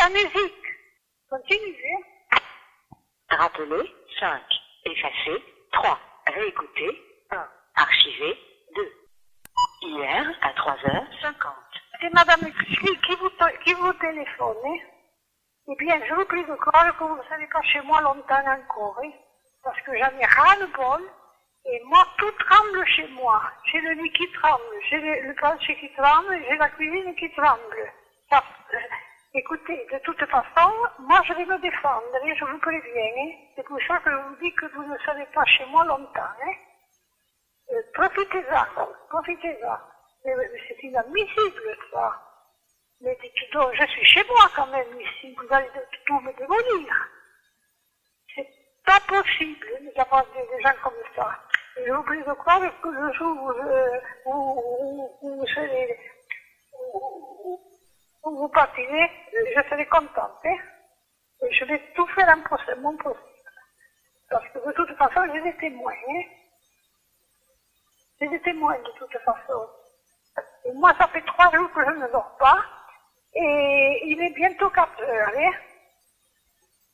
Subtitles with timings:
[0.00, 0.64] la musique.
[1.28, 2.04] Continuez.
[3.30, 4.42] Rappeler 5.
[4.86, 5.98] Effacer 3.
[6.34, 7.48] Réécouter 1.
[7.76, 8.38] Archiver
[8.74, 8.92] 2.
[9.82, 11.52] Hier à 3h50.
[12.00, 13.30] C'est Madame qui, qui vous,
[13.64, 14.56] qui vous téléphone.
[14.64, 14.76] hein.
[15.68, 18.44] Eh bien, je vous prie de croire que vous ne serez pas chez moi longtemps
[18.46, 18.98] encore.
[19.04, 19.10] hein,
[19.62, 21.02] parce que j'en ai ras le bol.
[21.66, 23.42] Et moi, tout tremble chez moi.
[23.70, 27.30] J'ai le lit qui tremble, j'ai le, le plancher qui tremble, j'ai la cuisine qui
[27.34, 27.92] tremble.
[28.30, 28.78] Ça, euh,
[29.34, 33.12] écoutez, de toute façon, moi je vais me défendre, et je vous préviens.
[33.16, 33.30] hein.
[33.56, 36.20] C'est pour ça que je vous dis que vous ne serez pas chez moi longtemps.
[36.44, 36.52] Hein.
[37.72, 39.78] Euh, profitez-en, profitez-en.
[40.24, 40.34] Mais,
[40.68, 42.20] c'est inadmissible, ça.
[43.00, 45.68] Mais dites donc, je suis chez moi quand même ici, vous allez
[46.06, 47.08] tout me démolir.
[48.34, 48.48] C'est
[48.84, 51.38] pas possible d'avoir des, gens comme ça.
[51.78, 53.54] Et je vous prie de croire que le jour
[54.26, 55.98] où, vous serez,
[58.24, 59.04] vous partirez,
[59.34, 60.34] euh, je serai contente.
[60.44, 60.56] hein.
[61.42, 63.24] Et je vais tout faire en possi- mon possible.
[64.30, 65.92] Parce que de toute façon, j'ai des témoins.
[66.08, 66.22] hein.
[68.20, 69.68] J'ai des témoins de toute façon.
[70.74, 72.56] Moi, ça fait trois jours que je ne dors pas.
[73.34, 75.32] Et il est bientôt 4 heures.
[75.36, 75.52] Hein.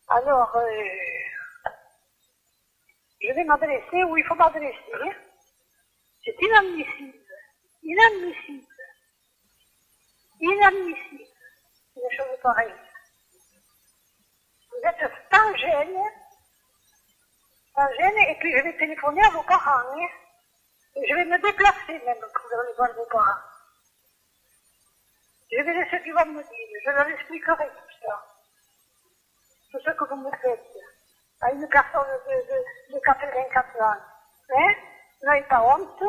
[0.08, 0.84] Alors, euh,
[3.20, 4.92] je vais m'adresser où il faut m'adresser.
[4.94, 5.12] hein.
[6.24, 7.19] C'est inadmissible.
[7.82, 8.75] Inadmissible.
[10.41, 11.25] Inadmissible.
[11.97, 12.75] Des choses pareilles.
[14.71, 15.97] Vous êtes sans gêne.
[17.75, 18.19] Sans gêne.
[18.28, 19.71] Et puis je vais téléphoner à vos parents.
[19.93, 20.06] hein.
[20.97, 23.41] Et je vais me déplacer même pour aller voir vos parents.
[25.53, 26.81] Je verrai ce qu'ils vont me dire.
[26.84, 28.27] Je leur expliquerai tout ça.
[29.72, 30.60] Tout ce que vous me faites.
[31.43, 32.34] À une personne de,
[32.93, 33.94] de, de 84 ans.
[34.56, 34.75] Hein?
[35.21, 36.03] Vous n'avez pas honte?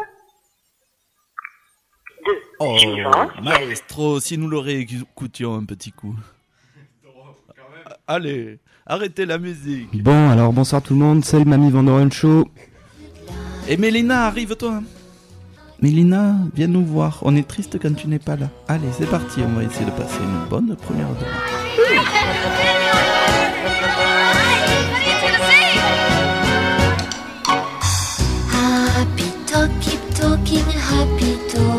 [2.26, 2.32] 2.
[2.60, 3.30] Oh, Suivant.
[3.44, 6.16] maestro, si nous le réécoutions un petit coup.
[8.08, 10.02] Allez, arrêtez la musique.
[10.02, 12.48] Bon, alors bonsoir tout le monde, c'est le Mamie Vandoren Show.
[13.68, 14.82] Et Mélina, arrive-toi.
[15.82, 17.20] Mélina, viens nous voir.
[17.22, 18.50] On est triste quand tu n'es pas là.
[18.68, 19.42] Allez, c'est parti.
[19.42, 22.28] On va essayer de passer une bonne première heure.
[28.52, 31.77] Happy talk, keep talking, happy talk.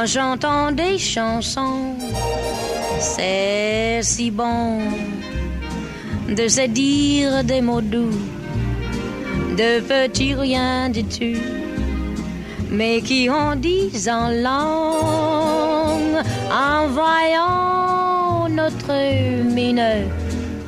[0.00, 1.94] En chantant des chansons.
[2.98, 4.78] C'est si bon
[6.28, 8.18] de se dire des mots doux,
[9.58, 11.42] de petits rien du tout,
[12.70, 18.94] mais qui en disent en langue, en voyant notre
[19.54, 19.84] mine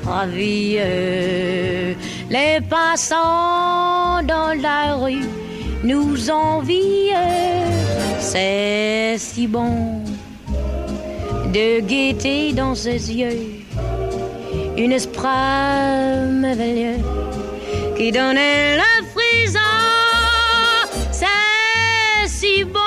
[0.06, 0.76] ravie.
[2.28, 5.28] Les passants dans la rue
[5.84, 7.14] nous envient,
[8.32, 10.00] c'est si bon
[11.52, 13.60] de gaieté dans ses yeux,
[14.78, 15.28] une esprit
[16.40, 17.02] merveilleux
[17.94, 19.58] qui donnait le frisson.
[21.10, 22.80] C'est si bon,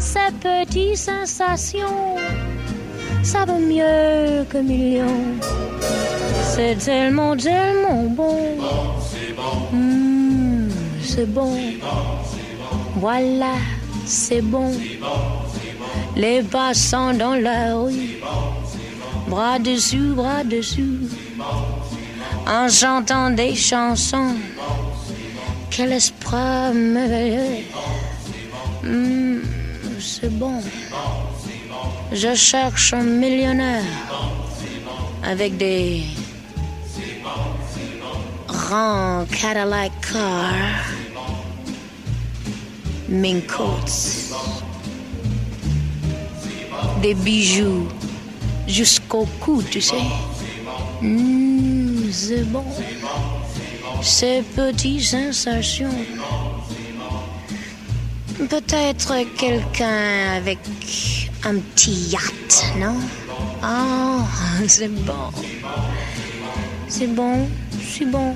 [0.00, 2.16] ces petites sensations,
[3.22, 5.22] ça vaut mieux que millions.
[6.42, 8.56] C'est tellement, tellement bon.
[9.72, 10.70] Mmh,
[11.04, 11.56] c'est bon.
[12.96, 13.54] Voilà,
[14.32, 14.72] c'est bon.
[16.16, 18.16] Les passants dans la rue,
[19.28, 21.00] bras dessus, bras dessous,
[22.46, 24.36] en chantant des chansons.
[25.70, 27.64] Quel esprit merveilleux.
[28.84, 29.40] Mmh,
[30.00, 30.60] c'est bon.
[32.12, 33.84] Je cherche un millionnaire
[35.22, 36.04] avec des
[38.48, 40.88] grands Cadillac cars,
[43.08, 44.11] mink coats,
[47.02, 47.88] des bijoux
[48.68, 50.06] jusqu'au cou, tu sais.
[51.02, 52.64] Mmh, c'est bon.
[54.00, 55.98] Ces petites sensations.
[58.48, 60.58] Peut-être quelqu'un avec
[61.44, 62.96] un petit yacht, non?
[63.64, 64.22] Oh,
[64.68, 65.30] c'est bon.
[66.88, 67.48] C'est bon,
[67.80, 68.34] c'est bon.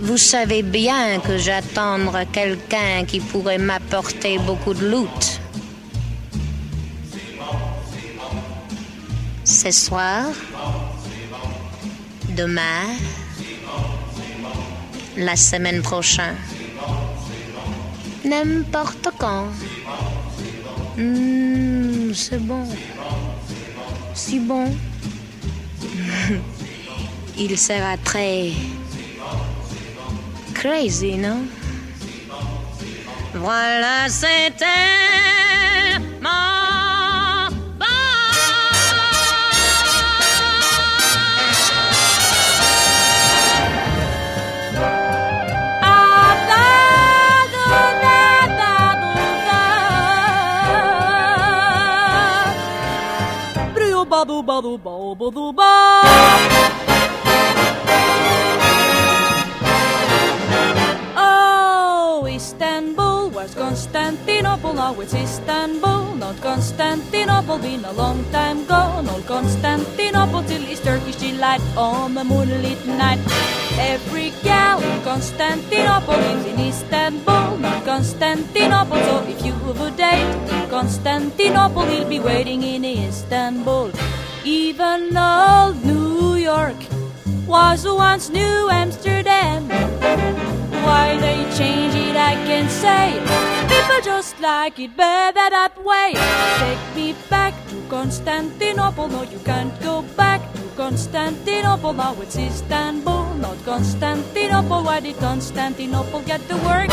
[0.00, 1.98] Vous savez bien que j'attends
[2.32, 5.37] quelqu'un qui pourrait m'apporter beaucoup de loot.
[9.60, 10.26] Ce soir,
[12.28, 12.94] demain,
[15.16, 16.36] la semaine prochaine,
[18.24, 19.48] n'importe quand.
[20.96, 22.68] Mmh, c'est bon.
[24.14, 24.72] Si bon.
[27.36, 28.52] Il sera très
[30.54, 31.42] crazy, non?
[33.34, 35.37] Voilà, c'était
[54.18, 56.57] bado do balbo do bar.
[63.38, 64.74] Where's Constantinople?
[64.74, 67.58] Now it's Istanbul, not Constantinople.
[67.58, 73.22] Been a long time gone, old Constantinople till it's Turkish delight on a moonlit night.
[73.78, 78.98] Every gal in Constantinople lives in Istanbul, not Constantinople.
[79.06, 83.92] So if you would date in Constantinople, he'll be waiting in Istanbul.
[84.42, 86.82] Even old New York
[87.46, 89.70] was once New Amsterdam.
[90.84, 93.20] Why they change it, I can't say.
[93.68, 96.14] People just like it better that way.
[96.58, 99.08] Take me back to Constantinople.
[99.08, 101.92] No, you can't go back to Constantinople.
[101.92, 104.84] Now it's Istanbul, not Constantinople.
[104.84, 106.88] Why did Constantinople get the work?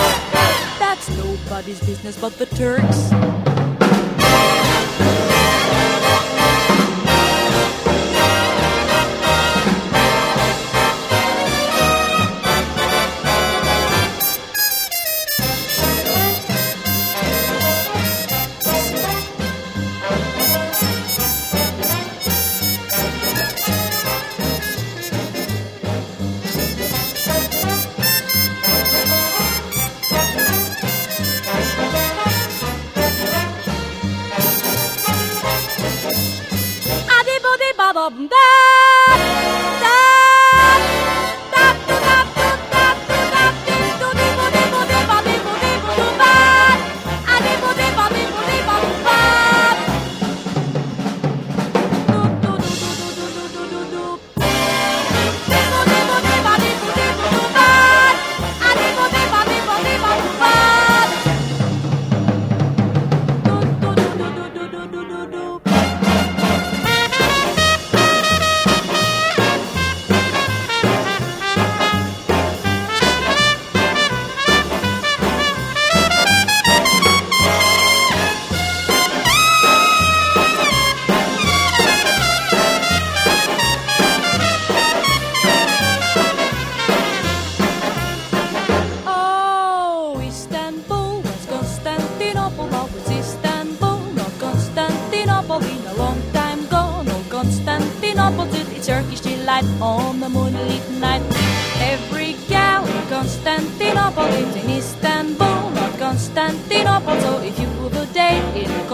[0.79, 3.54] That's nobody's business but the Turks.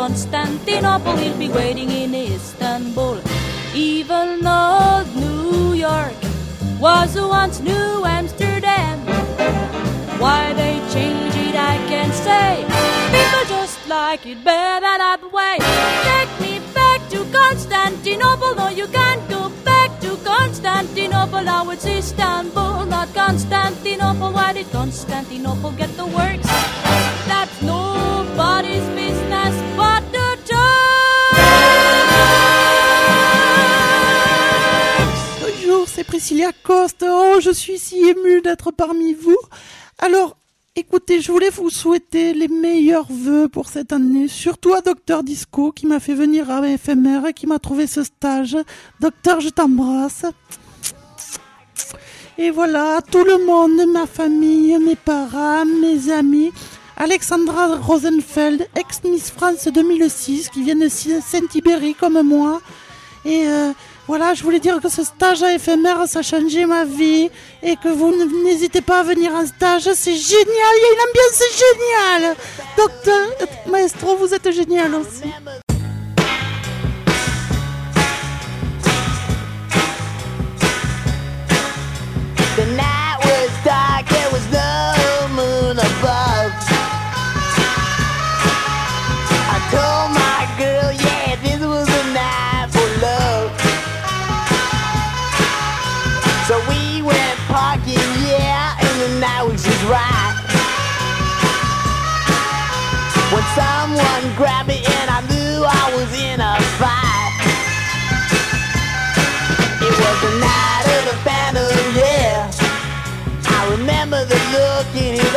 [0.01, 3.21] Constantinople, you'll be waiting in Istanbul.
[3.75, 6.17] Even though New York
[6.79, 8.97] was once New Amsterdam.
[10.19, 12.65] Why they change it, I can't say.
[13.15, 15.57] People just like it better that way.
[16.09, 18.55] Take me back to Constantinople.
[18.55, 19.70] No, you can't go back
[20.61, 21.41] Constantinople.
[21.41, 24.31] Now it's Istanbul, not Constantinople.
[24.31, 26.47] Why did Constantinople get the works?
[27.27, 30.61] That's nobody's business but the Turks.
[35.41, 37.05] Bonjour, c'est Priscilla Coste.
[37.07, 39.39] Oh, je suis si émue d'être parmi vous.
[39.97, 40.37] Alors,
[40.75, 45.71] écoutez, je voulais vous souhaiter les meilleurs vœux pour cette année, surtout à Docteur Disco
[45.71, 48.57] qui m'a fait venir à FMR et qui m'a trouvé ce stage.
[48.99, 50.25] Docteur, je t'embrasse.
[52.37, 56.51] Et voilà, tout le monde, ma famille, mes parents, mes amis.
[56.95, 62.61] Alexandra Rosenfeld, ex-Miss France 2006, qui vient de Saint-Ibéry comme moi.
[63.25, 63.71] Et euh,
[64.11, 67.29] voilà, je voulais dire que ce stage à éphémère, ça a changé ma vie.
[67.63, 68.13] Et que vous
[68.43, 72.35] n'hésitez pas à venir en stage, c'est génial, il y a une ambiance géniale.
[72.75, 75.70] Docteur, maestro, vous êtes génial aussi.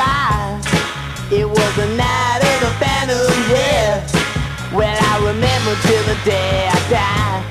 [0.05, 1.41] In.
[1.41, 4.05] It was the night of the phantom, yeah.
[4.75, 7.43] Well, I remember till the day I die.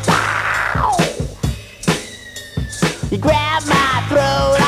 [3.10, 4.62] He grabbed my throat,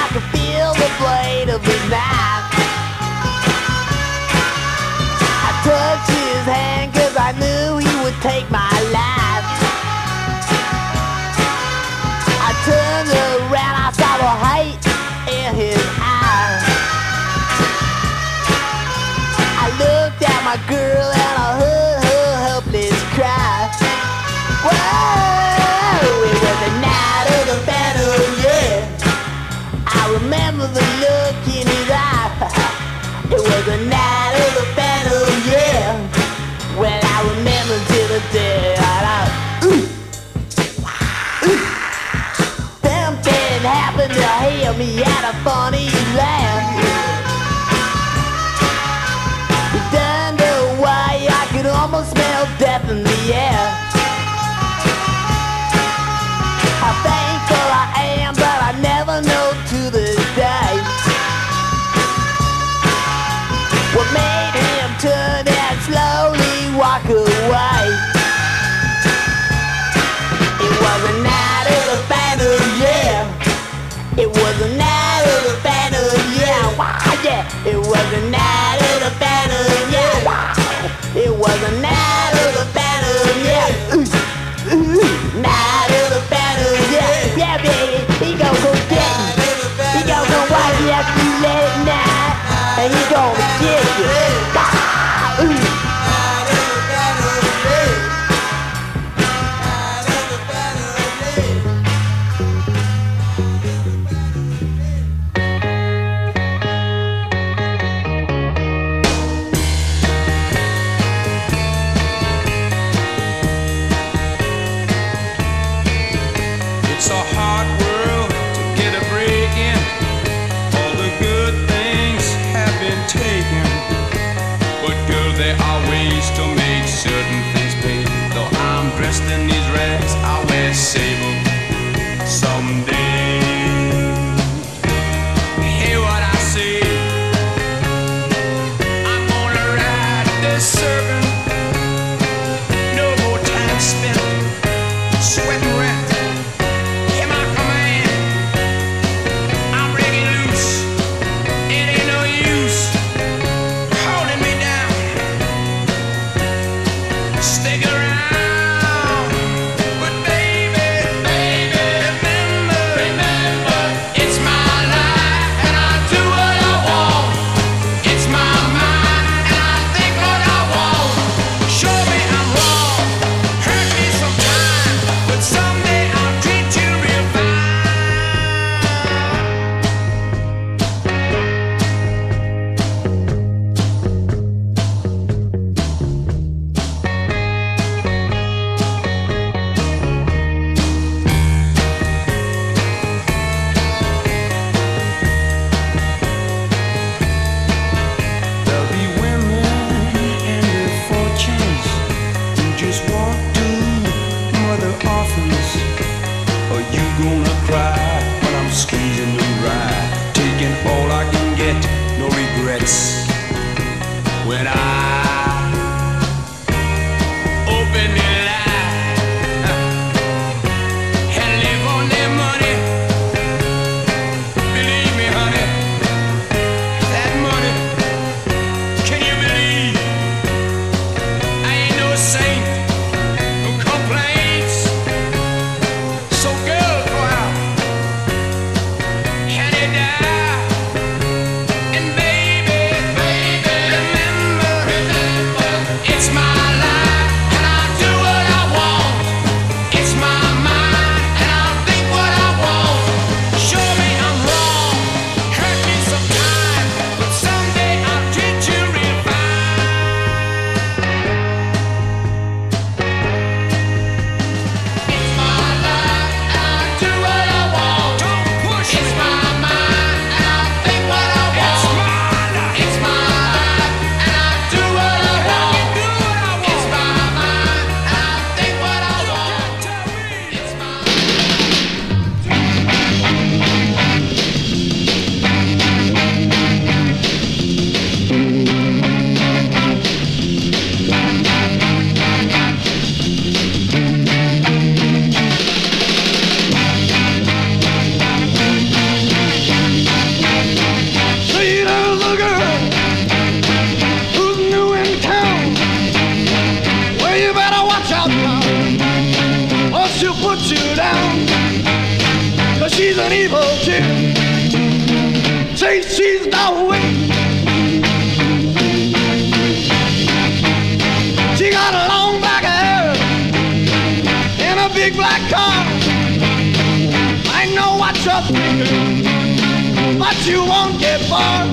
[330.35, 331.65] but you won't get far.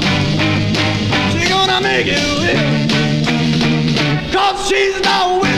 [1.33, 2.91] She's gonna make you live,
[4.33, 5.52] cause she's not with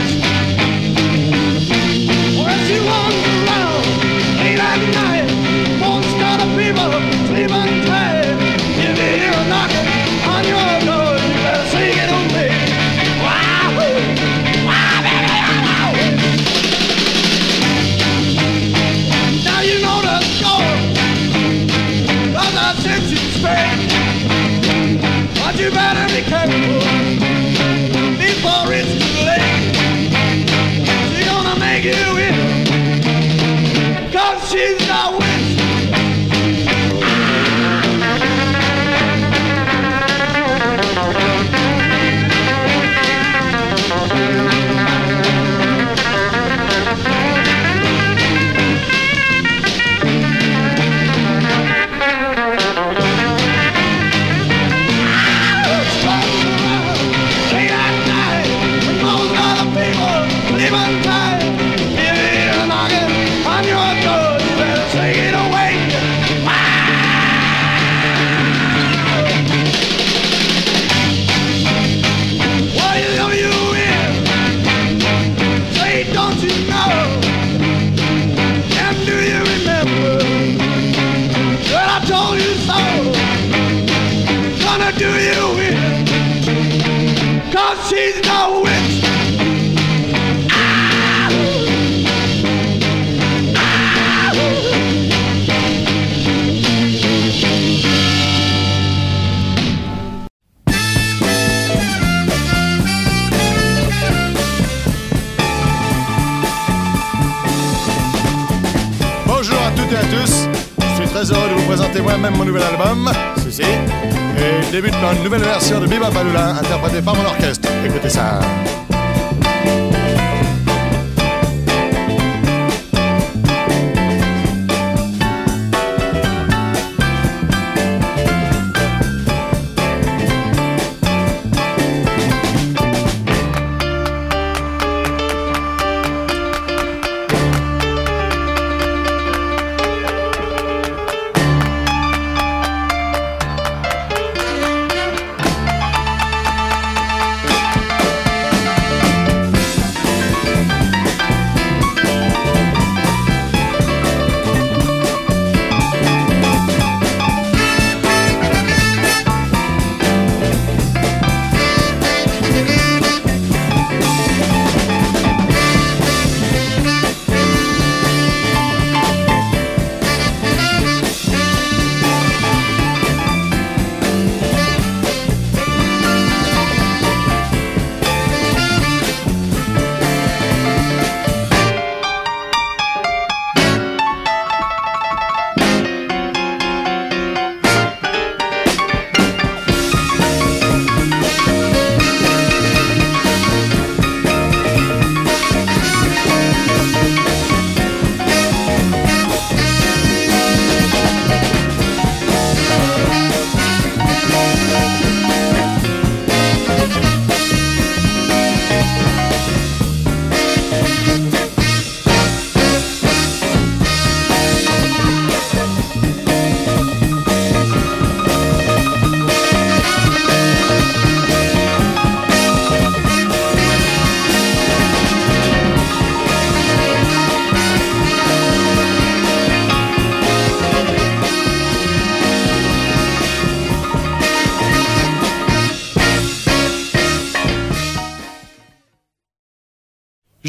[111.32, 113.10] de vous présenter moi-même mon nouvel album.
[113.38, 113.62] Si, si.
[113.62, 117.68] Et débute de une nouvelle version de Biba Baloula, interprétée par mon orchestre.
[117.84, 118.40] Écoutez ça.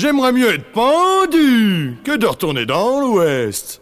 [0.05, 3.81] J'aimerais mieux être pendu que de retourner dans l'Ouest.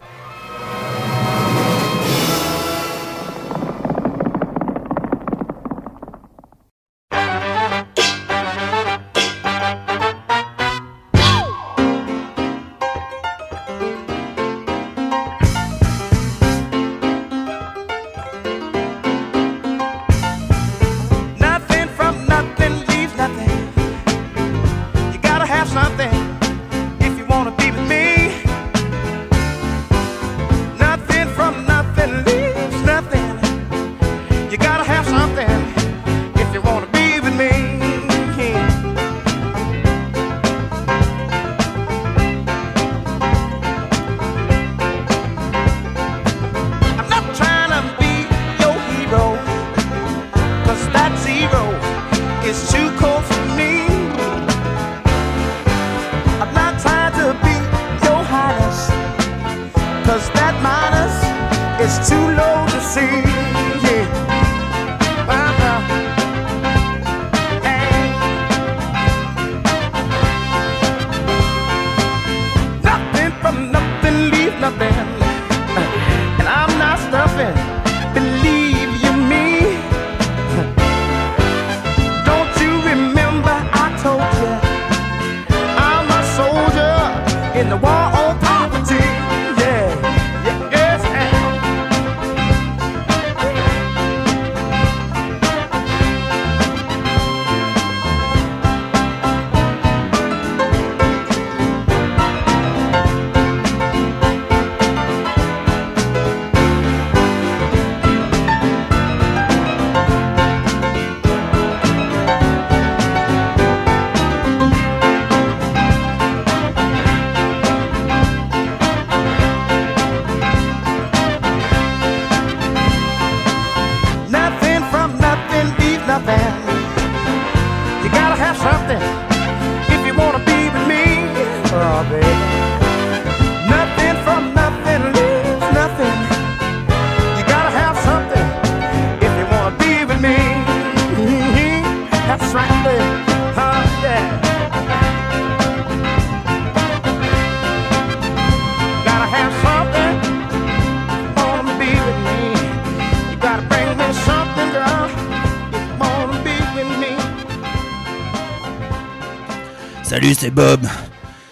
[160.24, 160.86] Salut, c'est Bob.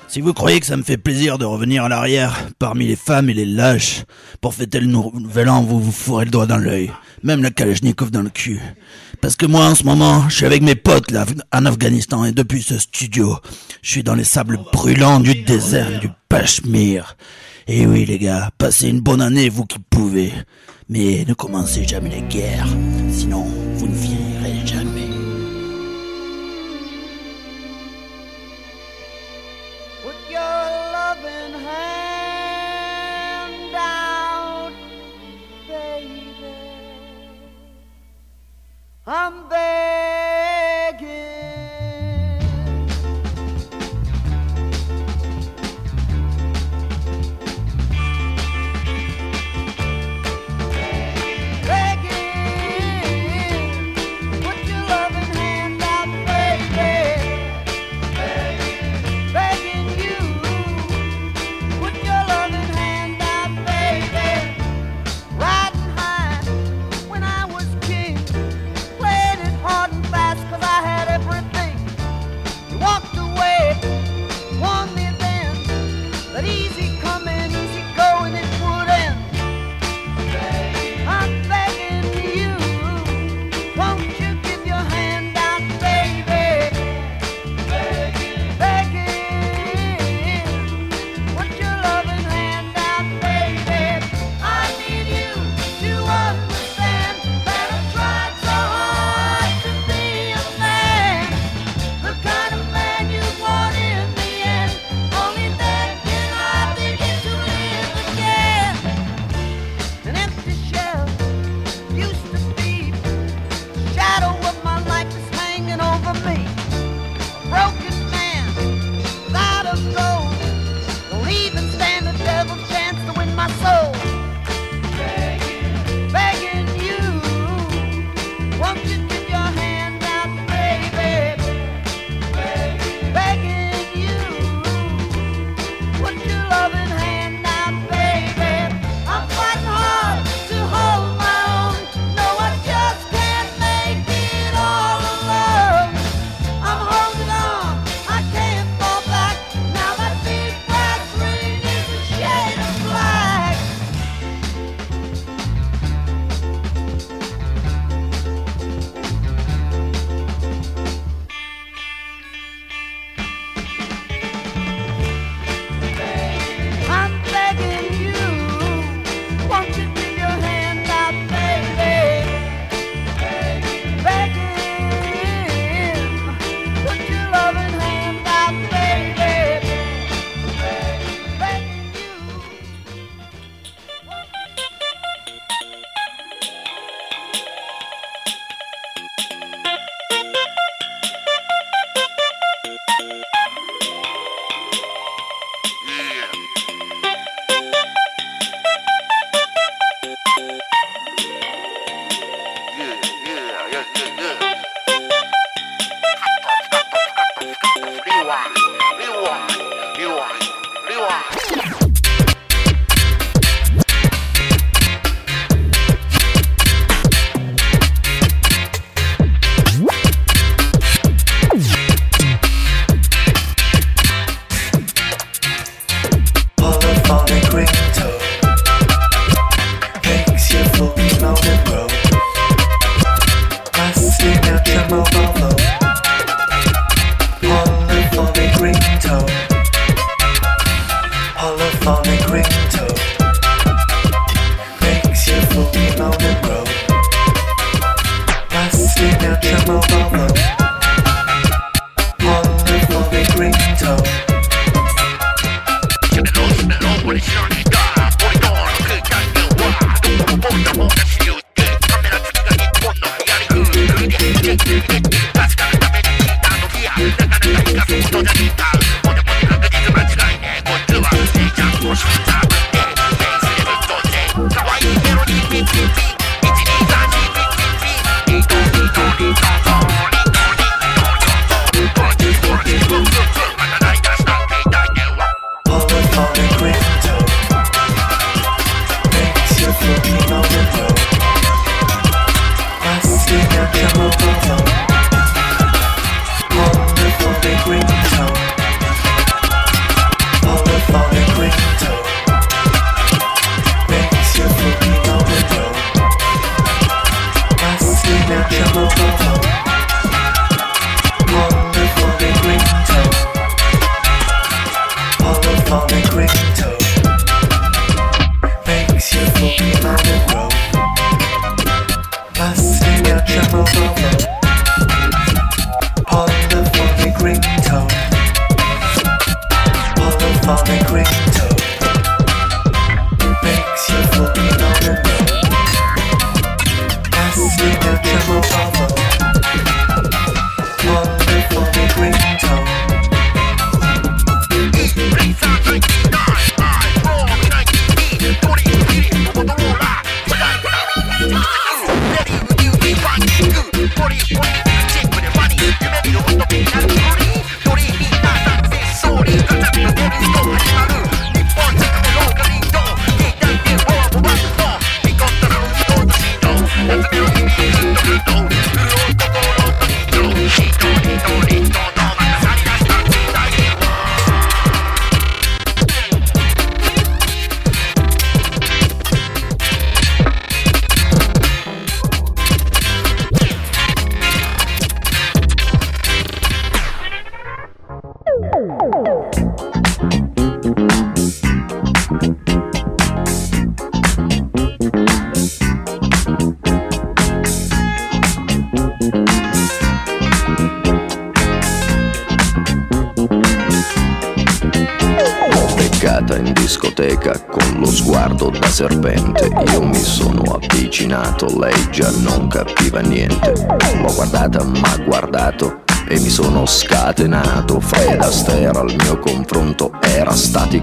[0.09, 3.29] Si vous croyez que ça me fait plaisir de revenir à l'arrière, parmi les femmes
[3.29, 4.05] et les lâches,
[4.41, 6.91] pour fêter le nouvel an, vous vous fourrez le doigt dans l'œil.
[7.23, 8.63] Même le Kalachnikov dans le cul.
[9.21, 12.33] Parce que moi, en ce moment, je suis avec mes potes, là, en Afghanistan, et
[12.33, 13.37] depuis ce studio,
[13.83, 17.19] je suis dans les sables brûlants du désert, du Pachmir.
[17.69, 20.33] Et oui, les gars, passez une bonne année, vous qui pouvez.
[20.89, 22.75] Mais ne commencez jamais les guerres,
[23.13, 25.22] sinon vous ne finirez jamais.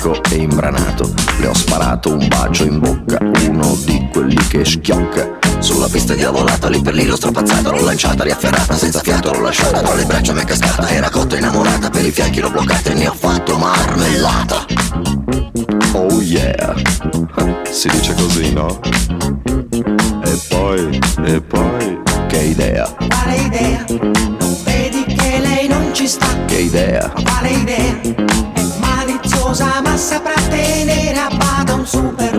[0.10, 1.12] Statico e imbranato.
[1.39, 5.38] Le ho sparato un bacio in bocca, uno di quelli che schiocca.
[5.60, 9.82] Sulla pista diavolata, lì per lì l'ho strapazzata, l'ho lanciata, riafferrata, senza fiato l'ho lasciata,
[9.82, 12.93] tra le braccia mi è cascata, era cotta innamorata, per i fianchi l'ho bloccata e
[12.93, 14.65] ne ho fatto marmellata.
[15.93, 16.76] Oh yeah,
[17.69, 18.80] si dice così, no?
[20.24, 23.86] E poi, e poi, che idea, Quale idea?
[23.89, 26.28] Non vedi che lei non ci sta?
[26.45, 28.48] che idea, Quale idea?
[29.49, 32.38] Maliziosa ma saprà tenere a bada un super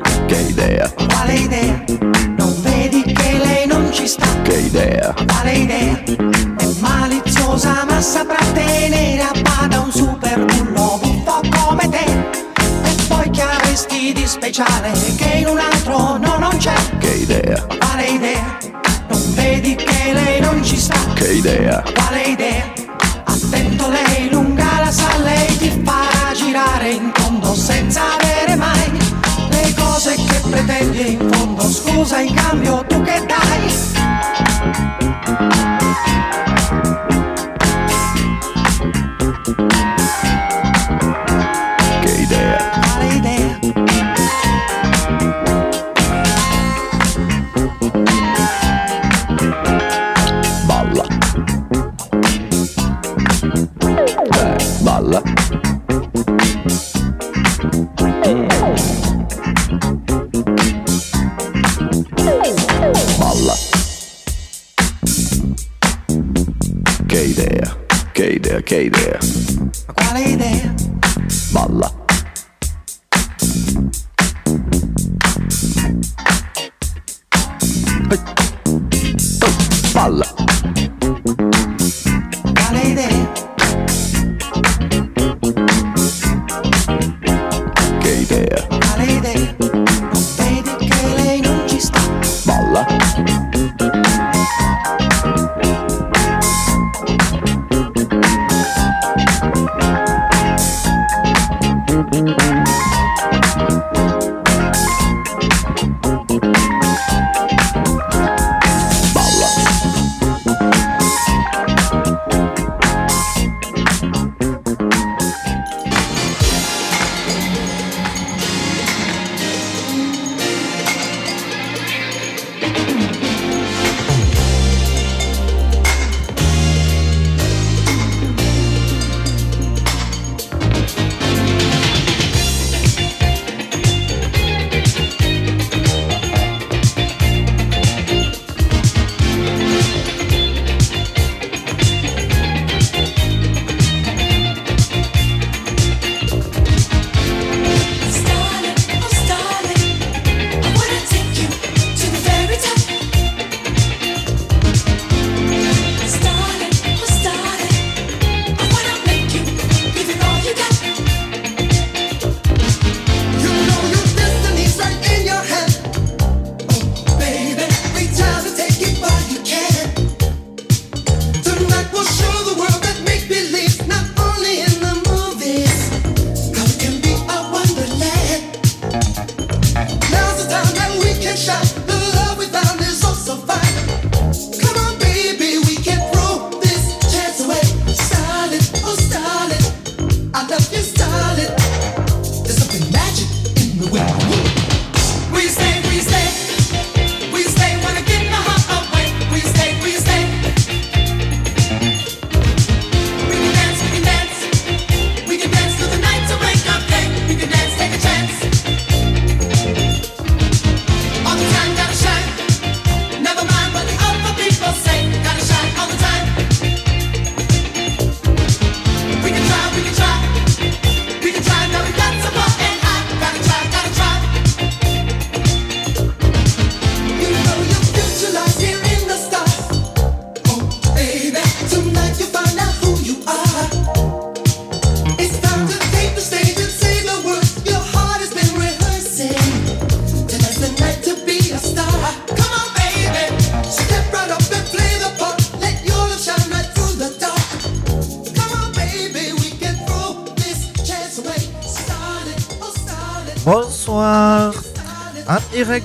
[0.31, 1.83] che idea, Quale idea?
[2.37, 4.25] Non vedi che lei non ci sta?
[4.43, 5.13] Che idea?
[5.27, 6.03] Quale idea?
[6.57, 12.05] È maliziosa ma saprà tenere a bada un super bullo buffo come te.
[12.83, 16.75] E poi che avresti di speciale che in un altro no non c'è?
[16.97, 17.65] Che idea?
[17.65, 18.57] Quale idea?
[19.09, 20.95] Non vedi che lei non ci sta?
[21.13, 21.83] Che idea?
[21.93, 22.71] Quale idea?
[23.25, 28.50] Attento lei lunga la sa, lei ti farà girare in tondo senza avere
[30.51, 31.61] pretendi in fondo.
[31.61, 34.00] Scusa in cambio tu che dai?
[68.71, 69.40] Okay there.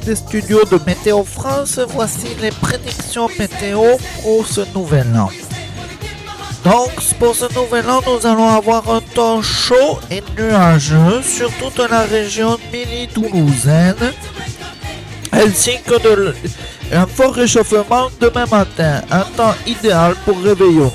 [0.06, 3.82] Des studios de Météo France, voici les prédictions météo
[4.22, 5.28] pour ce nouvel an.
[6.62, 11.78] Donc, pour ce nouvel an, nous allons avoir un temps chaud et nuageux sur toute
[11.90, 14.12] la région mini-toulousaine,
[15.32, 16.34] ainsi que de
[16.92, 20.92] un fort réchauffement demain matin, un temps idéal pour réveillonner.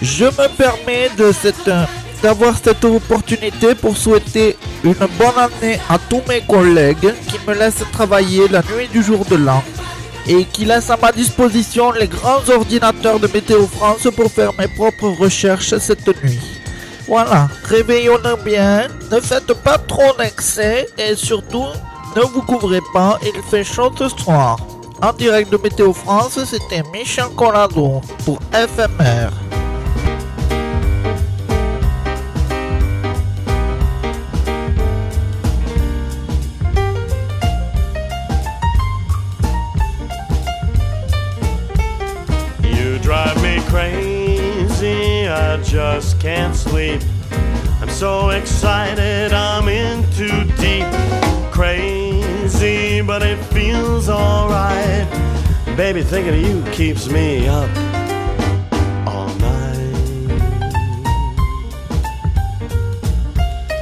[0.00, 1.70] Je me permets de cette,
[2.22, 7.84] d'avoir cette opportunité pour souhaiter une bonne année à tous mes collègues qui me laissent
[7.92, 9.62] travailler la nuit du jour de l'an
[10.26, 14.68] et qui laissent à ma disposition les grands ordinateurs de Météo France pour faire mes
[14.68, 16.40] propres recherches cette nuit.
[17.06, 21.66] Voilà, réveillonnez bien, ne faites pas trop d'excès et surtout
[22.16, 24.58] Ne vous couvrez pas, il fait chaud ce soir.
[25.00, 29.49] En direct de Météo France, c'était Michel Colado pour FMR.
[55.92, 57.68] Baby, thinking of you keeps me up
[59.08, 59.90] all night.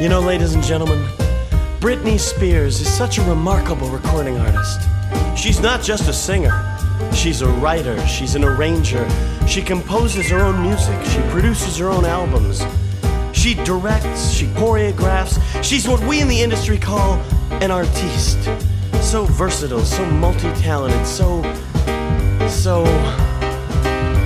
[0.00, 1.06] You know, ladies and gentlemen,
[1.80, 4.80] Britney Spears is such a remarkable recording artist.
[5.36, 6.64] She's not just a singer.
[7.12, 9.06] She's a writer, she's an arranger.
[9.46, 12.62] She composes her own music, she produces her own albums.
[13.34, 15.38] She directs, she choreographs.
[15.62, 17.20] She's what we in the industry call
[17.60, 18.42] an artiste.
[19.02, 21.42] So versatile, so multi talented, so.
[22.58, 22.82] So.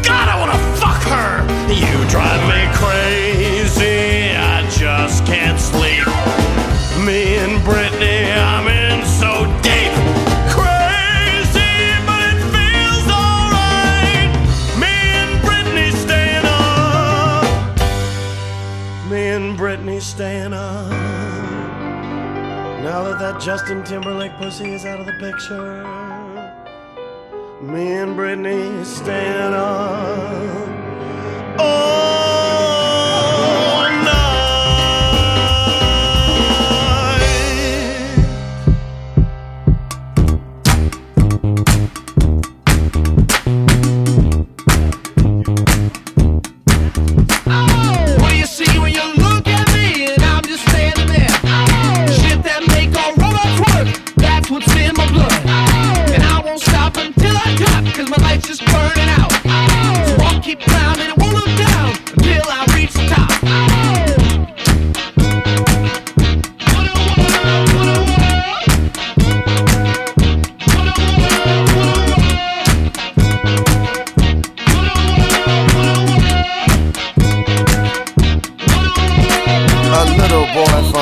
[0.09, 1.45] God, I wanna fuck her!
[1.68, 6.07] You drive me crazy, I just can't sleep.
[7.05, 9.93] Me and Brittany, I'm in so deep.
[10.49, 11.76] Crazy,
[12.09, 14.33] but it feels alright.
[14.80, 17.45] Me and Brittany staying up.
[19.11, 20.91] Me and Brittany staying up.
[22.83, 25.85] Now that that Justin Timberlake pussy is out of the picture,
[27.73, 30.68] me and Brittany stand up.
[31.59, 32.22] All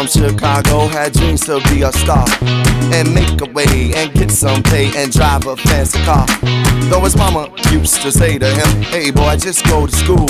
[0.01, 2.25] from Chicago had dreams to be a star
[2.95, 6.27] and make a way and get some pay and drive a fancy car.
[6.89, 10.27] Though his mama used to say to him, Hey boy, just go to school.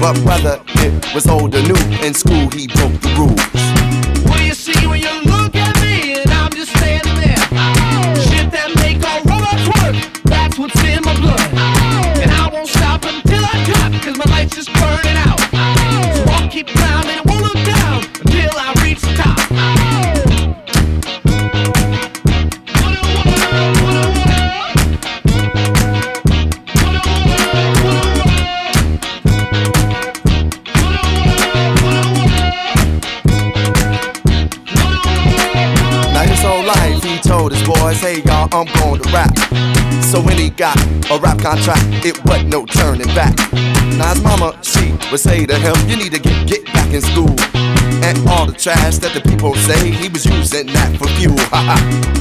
[0.00, 4.26] But whether it was old or new, in school he broke the rules.
[4.28, 7.44] What do you see when you look at me and I'm just standing there?
[7.50, 8.14] Oh.
[8.30, 11.50] Shit that make all robots work, that's what's in my blood.
[11.54, 12.22] Oh.
[12.22, 15.19] And I won't stop until I drop, cause my life's just burning
[40.20, 40.76] So when he got
[41.10, 43.34] a rap contract, it wasn't no turning back.
[43.96, 47.00] Now his mama, she would say to him, you need to get, get back in
[47.00, 47.34] school.
[48.04, 51.40] And all the trash that the people say, he was using that for fuel.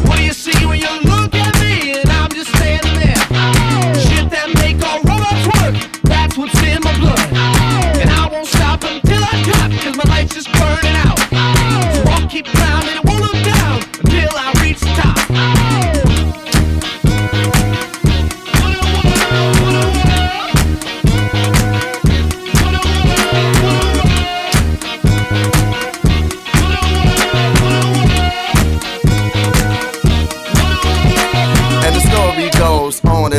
[0.08, 3.20] What do you see when you look at me and I'm just standing there?
[3.36, 3.92] Oh.
[4.08, 7.20] Shit that make all robots work, that's what's in my blood.
[7.36, 8.00] Oh.
[8.00, 11.09] And I won't stop until I drop, cause my life's just burning out.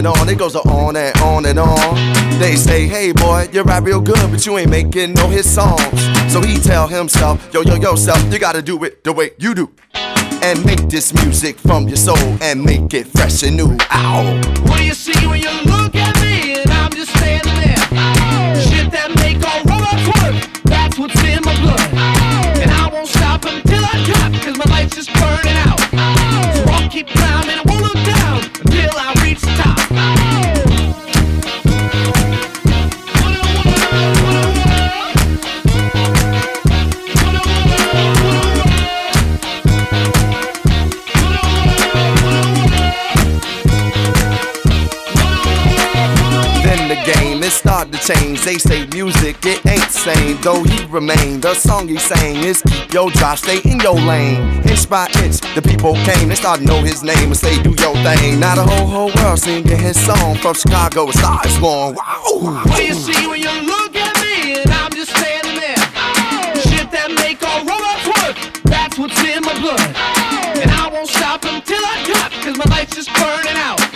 [0.01, 1.95] And on, it goes on and on and on.
[2.39, 6.01] They say, hey boy, you rap real good, but you ain't making no hit songs.
[6.33, 9.55] So he tell himself, yo, yo, yo, self, you gotta do it the way you
[9.55, 9.71] do.
[10.43, 13.77] And make this music from your soul and make it fresh and new.
[13.91, 14.41] Ow!
[14.65, 17.77] What do you see when you look at me and I'm just standing there?
[18.57, 21.93] Shit that make all robots work, that's what's in my blood.
[22.57, 25.79] And I won't stop until I drop, cause my life's just burning out.
[26.57, 27.60] So I'll keep climbing
[47.71, 48.43] hard to change.
[48.43, 50.41] They say music, it ain't same.
[50.43, 54.43] Though he remain, the song he sang is your drop, stay in your lane.
[54.67, 57.71] Inch by inch, the people came, they started to know his name and say, do
[57.71, 58.41] your thing.
[58.41, 61.95] Now the whole, whole world singing his song from Chicago, it's stars born.
[61.95, 62.67] Wow.
[62.67, 65.83] What do you see when you look at me and I'm just standing there?
[66.67, 69.95] Shit that make all robots work, that's what's in my blood.
[70.59, 73.90] And I won't stop until I cut, cause my life's just burning out.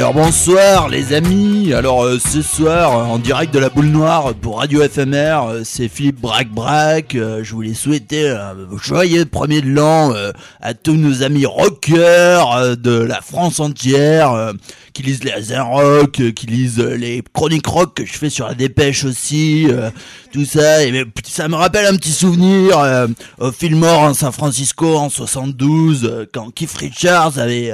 [0.00, 4.60] Alors bonsoir les amis, alors euh, ce soir en direct de la boule noire pour
[4.60, 9.68] Radio FMR, euh, c'est Philippe Brac Brac, euh, je voulais souhaiter un joyeux premier de
[9.68, 10.14] l'an
[10.62, 14.54] à tous nos amis rockers de la France entière,
[14.94, 19.04] qui lisent les Rock, qui lisent les chroniques rock que je fais sur la dépêche
[19.04, 19.66] aussi,
[20.32, 23.06] tout ça, et ça me rappelle un petit souvenir
[23.38, 27.72] au Fillmore en San Francisco en 72, euh, quand Keith Richards avait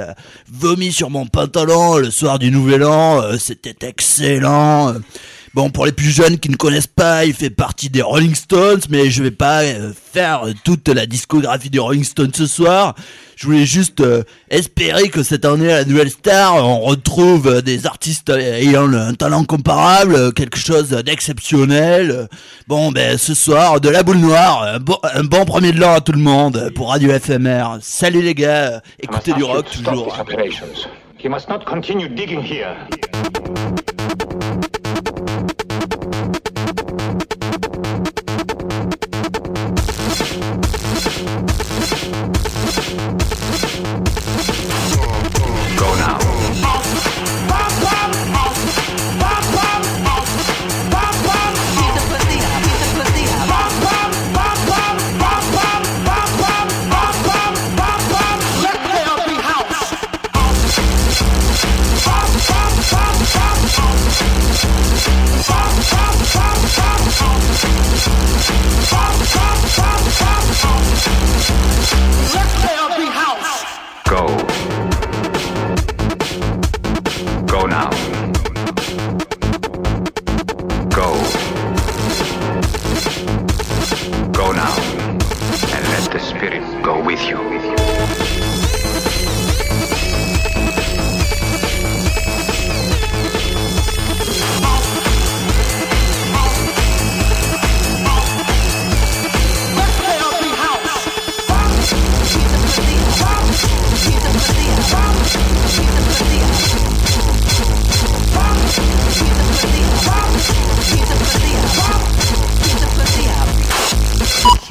[0.51, 4.95] vomi sur mon pantalon le soir du Nouvel An, euh, c'était excellent.
[5.53, 8.81] Bon, pour les plus jeunes qui ne connaissent pas, il fait partie des Rolling Stones,
[8.89, 12.95] mais je vais pas euh, faire toute la discographie des Rolling Stones ce soir.
[13.35, 17.85] Je voulais juste euh, espérer que cette année à la Nouvelle Star, on retrouve des
[17.85, 22.27] artistes ayant un talent comparable, quelque chose d'exceptionnel.
[22.67, 25.93] Bon, ben ce soir, de la boule noire, un bon, un bon premier de l'an
[25.93, 27.77] à tout le monde pour Radio FMR.
[27.81, 30.17] Salut les gars, écoutez du rock toujours.
[31.17, 32.87] He must not continue digging here.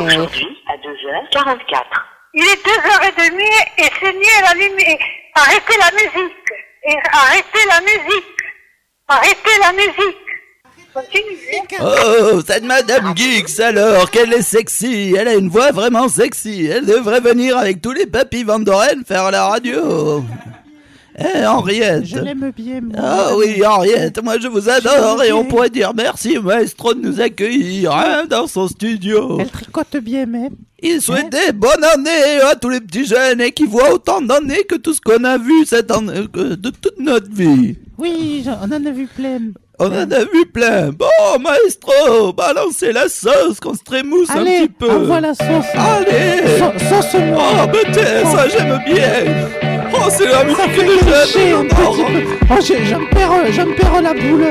[0.07, 1.83] Aujourd'hui à 2h44.
[2.35, 3.41] Il est 2h30
[3.79, 4.99] et saignez la lumière.
[5.35, 6.37] Arrêtez la musique.
[6.85, 8.37] Et arrêtez la musique.
[9.09, 10.27] Arrêtez la musique.
[11.81, 16.87] Oh, cette Madame Geeks alors, qu'elle est sexy, elle a une voix vraiment sexy, elle
[16.87, 20.25] devrait venir avec tous les papis Van Doren faire la radio.
[21.19, 22.05] Eh, Henriette.
[22.05, 22.93] Je l'aime bien, moi.
[22.99, 27.21] Ah oui, Henriette, moi je vous adore et on pourrait dire merci Maestro de nous
[27.23, 29.39] accueillir hein, dans son studio.
[29.41, 30.51] Elle tricote bien même.
[30.83, 34.75] Il souhaitait bonne année à tous les petits jeunes et qui voient autant d'années que
[34.75, 37.77] tout ce qu'on a vu cette année, de toute notre vie.
[37.97, 39.39] Oui, on en a vu plein.
[39.79, 40.91] On en a vu plein.
[40.91, 41.07] Bon,
[41.41, 44.91] maestro, balancez la sauce qu'on se trémousse un Allez, petit peu.
[44.91, 45.67] envoie la sauce.
[45.75, 46.59] Allez.
[46.59, 47.43] Sau- sauce-moi.
[47.65, 49.66] Oh, mais ça j'aime bien.
[49.99, 50.83] Oh, c'est la musique de
[51.33, 51.69] peu.
[52.51, 54.45] Oh, j'ai- j'en perds, j'en perds la boule.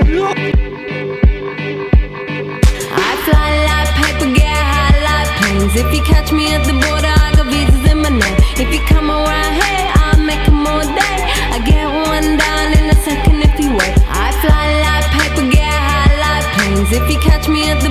[2.97, 5.75] I fly like paper, get high like planes.
[5.75, 8.37] If you catch me at the border, I got visas in my name.
[8.57, 11.17] If you come around here, I'll make 'em all day.
[11.53, 13.95] I get one down in a second if you wait.
[14.09, 16.91] I fly like paper, get high like planes.
[16.91, 17.89] If you catch me at the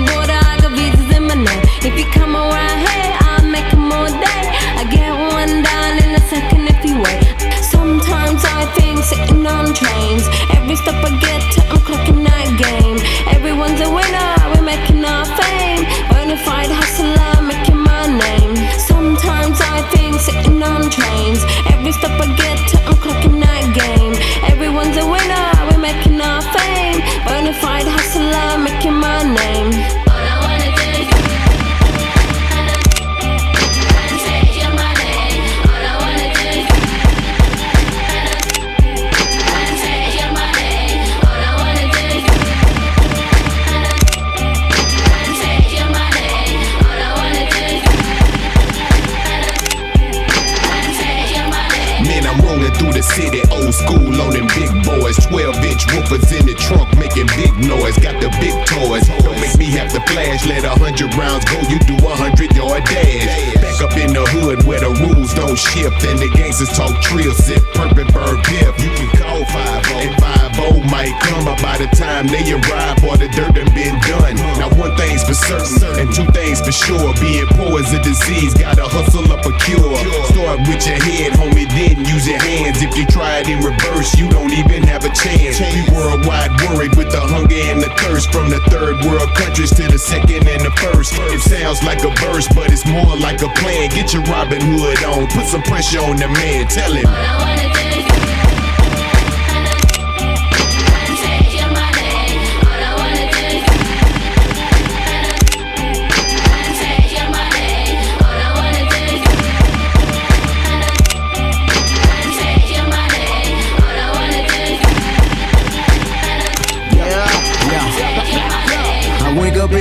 [53.75, 55.19] school on them big boys.
[55.27, 57.99] 12 inch woofers in the trunk making big noise.
[57.99, 59.07] Got the big toys.
[59.23, 60.47] Don't make me have to flash.
[60.47, 61.59] Let a hundred rounds go.
[61.67, 63.55] You do a hundred yard dash.
[63.59, 66.05] Back up in the hood where the rules don't shift.
[66.07, 68.79] And the gangsters talk trill, sip, purple bird dip.
[68.79, 69.85] You can call 5
[70.21, 70.44] 5
[70.91, 74.37] might come up by the time they arrive all the dirt done been done.
[74.59, 77.13] Now one thing's for certain and two things for sure.
[77.21, 79.99] Being poor is a disease, gotta hustle up a cure.
[80.31, 82.83] Start with your head, homie, then use your hands.
[82.83, 85.59] If you try it in reverse, you don't even have a chance.
[85.59, 89.85] We worldwide worried with the hunger and the thirst from the third world countries to
[89.91, 91.15] the second and the first.
[91.35, 93.91] It sounds like a verse, but it's more like a plan.
[93.91, 96.69] Get your Robin Hood on, put some pressure on the man.
[96.69, 98.14] Tell him.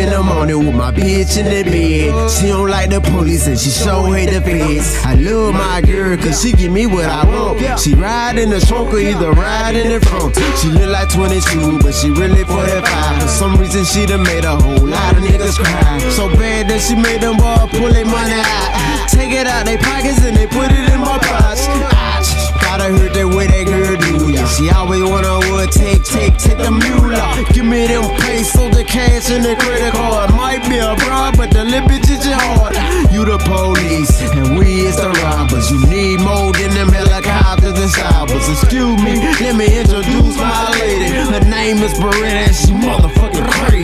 [0.03, 2.29] In the morning with my bitch in the bed.
[2.29, 5.03] She don't like the police and she so hate the feds.
[5.05, 7.79] I love my girl cause she give me what I want.
[7.79, 10.35] She ride in the trunk or either ride in the front.
[10.59, 13.21] She look like 22, but she really 45.
[13.21, 15.99] For some reason she done made a whole lot of niggas cry.
[16.09, 19.09] So bad that she made them all pull their money out.
[19.09, 22.02] Take it out they pockets and they put it in my pots.
[22.73, 24.49] Gotta hurt that way that girl do ya.
[24.49, 27.13] She always wanna would take, take, take the mule.
[27.53, 30.33] Give me them pesos, the cash, and the credit card.
[30.33, 32.73] Might be a broad, but the lip bitch is your heart.
[33.13, 35.69] You the police, and we is the robbers.
[35.69, 38.49] You need more than them helicopters and stoppers.
[38.49, 41.13] Excuse me, let me introduce my lady.
[41.13, 43.82] Her name is Beretta, and she motherfucking crazy.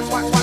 [0.00, 0.37] Watch, watch, watch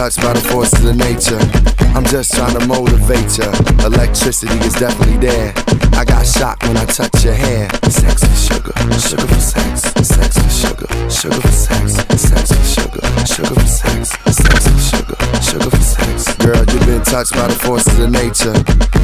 [0.00, 1.36] touched by the forces of nature.
[1.92, 3.52] I'm just trying to motivate ya.
[3.84, 5.52] Electricity is definitely there.
[5.92, 7.68] I got shocked when I touch your hair.
[7.84, 9.92] Sex for sugar, sugar for sex.
[10.00, 12.00] Sex for sugar, sugar for sex.
[12.16, 14.16] Sex for sugar, sugar for sex.
[14.24, 16.32] Sex for sugar, sugar for sex.
[16.40, 18.56] Girl, you've been touched by the forces of nature.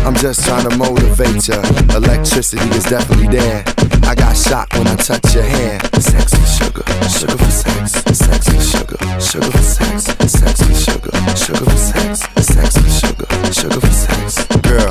[0.09, 1.61] I'm just trying to motivate ya.
[1.93, 3.61] Electricity is definitely there.
[4.09, 5.77] I got shocked when I touch your hair.
[6.01, 8.01] Sex for sugar, sugar for sex.
[8.17, 9.66] Sex for sugar, sugar for
[11.47, 12.21] sugar, for sex.
[12.43, 14.47] Sex for sugar, sugar for sex.
[14.67, 14.91] Girl,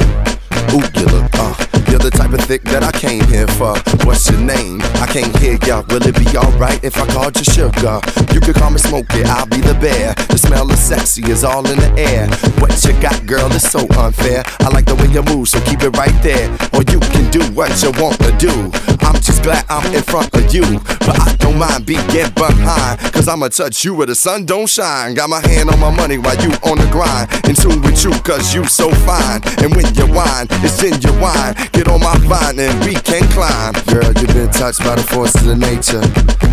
[0.71, 1.53] ooh, you look, uh,
[1.89, 3.75] you're the type of thick that I came here for.
[4.07, 4.79] What's your name?
[5.03, 5.83] I can't hear ya.
[5.89, 7.99] Will it be alright if I called you sugar?
[8.31, 10.13] You could call me Smokey, I'll be the bear.
[10.31, 12.29] The smell of sexy is all in the air.
[12.63, 14.43] What you got, girl, is so unfair.
[14.61, 16.47] I like the way you move, so keep it right there.
[16.71, 18.71] Or you can do what you want to do.
[19.03, 20.79] I'm just glad I'm in front of you.
[21.03, 22.99] But I don't mind being behind.
[23.13, 25.13] Cause I'ma touch you where the sun don't shine.
[25.13, 27.31] Got my hand on my money while you on the grind.
[27.47, 29.41] In tune with you, cause you so fine.
[29.63, 31.55] And when you whine, it's in your wine.
[31.71, 33.73] Get on my vine and we can climb.
[33.87, 36.03] Girl, you've been touched by the forces of nature.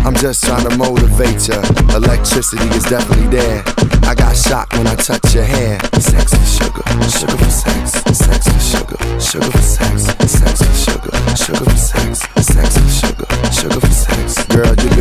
[0.05, 1.59] I'm just trying to motivate ya.
[1.95, 3.63] Electricity is definitely there.
[4.03, 5.79] I got shocked when I touch your hair.
[5.99, 7.91] Sex for sugar, sugar for sex.
[8.15, 10.03] Sex for sugar, sugar for sex.
[10.31, 12.32] Sex for sugar, sugar for sex.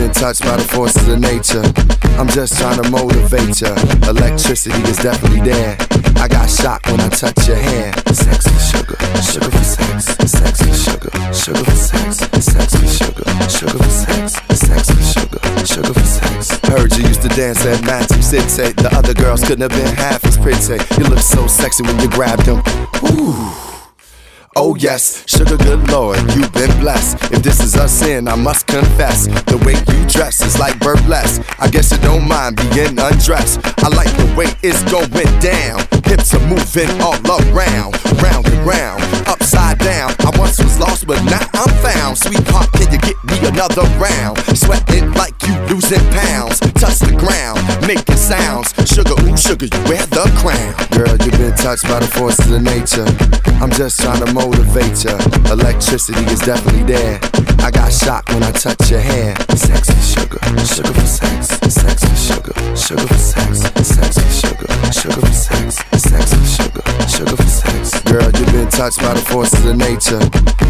[0.02, 1.62] Been touched by the forces of nature.
[2.18, 3.70] I'm just trying to motivate ya.
[4.10, 5.76] Electricity is definitely there.
[6.18, 7.94] I got shocked when I touch your hair.
[8.10, 10.18] Sex for sugar, sugar for sex.
[10.26, 12.18] Sex for sugar, sugar for sex.
[12.42, 14.34] Sex for sugar, sugar for sex.
[14.58, 16.50] Sex for sugar, sugar for sex.
[16.66, 18.72] Heard you used to dance at Matthew City.
[18.72, 20.82] The other girls couldn't have been half as pretty.
[20.98, 22.62] You look so sexy when you grabbed them.
[23.14, 23.71] Ooh.
[24.54, 27.16] Oh yes, sugar good lord, you've been blessed.
[27.32, 29.26] If this is a sin, I must confess.
[29.48, 31.40] The way you dress is like burlesque.
[31.58, 33.60] I guess you don't mind being undressed.
[33.80, 35.08] I like the way it's going
[35.40, 35.80] down.
[36.04, 37.16] Hips are moving all
[37.48, 40.12] around, round and round, upside down.
[40.20, 42.18] I once was lost, but now I'm found.
[42.18, 44.36] Sweetheart, can you get me another round?
[44.52, 47.56] Sweating like you losing pounds, touch the ground,
[47.88, 48.76] making sounds.
[48.84, 50.76] Sugar, ooh, sugar, you wear the crown.
[50.92, 53.08] Girl, you've been touched by the forces of nature.
[53.62, 55.16] I'm just trying to motivate ya.
[55.52, 57.18] Electricity is definitely there.
[57.62, 59.36] I got shocked when I touch your hair.
[59.54, 61.48] Sexy sugar, sugar for sex.
[61.70, 63.62] Sexy sugar, sugar for sex.
[63.86, 65.78] Sexy sugar, sugar for sex.
[65.96, 68.00] Sexy sugar, sugar for sex.
[68.02, 70.22] Girl, you've been touched by the forces of nature.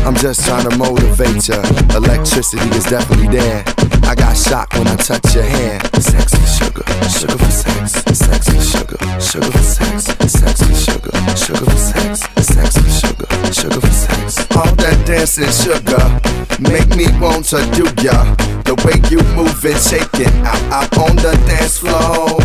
[0.05, 1.63] I'm just trying to motivate ya.
[1.97, 3.65] Electricity is definitely there.
[4.05, 5.81] I got shocked when I touch your hair.
[5.99, 8.05] Sexy sugar, sugar for sex.
[8.13, 10.13] Sexy sugar, sugar for sex.
[10.29, 12.21] Sexy sugar, sugar for sex.
[12.45, 14.39] Sexy sugar, sugar for sex.
[14.57, 16.03] All that dancing sugar
[16.59, 18.35] make me want to do ya.
[18.65, 22.41] The way you move and shake it out, out on the dance floor.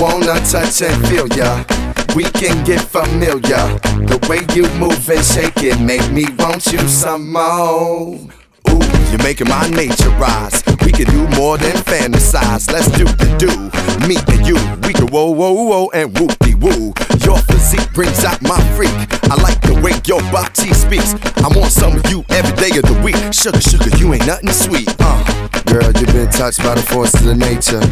[0.00, 1.64] Wanna touch and feel ya.
[2.16, 3.64] We can get familiar.
[4.08, 8.16] The way you move and shake it make me want you some more.
[8.70, 10.62] Ooh, you're making my nature rise.
[10.84, 12.70] We can do more than fantasize.
[12.72, 13.52] Let's do the do.
[14.08, 14.56] Me and you,
[15.10, 16.94] whoa, whoa, whoa, and whoop de woo.
[17.24, 18.94] Your physique brings out my freak.
[19.30, 21.14] I like the way your body speaks.
[21.42, 23.18] I want some of you every day of the week.
[23.34, 24.88] Sugar, sugar, you ain't nothing sweet.
[25.00, 25.50] Uh.
[25.66, 27.82] Girl, you've been touched by the force of the nature.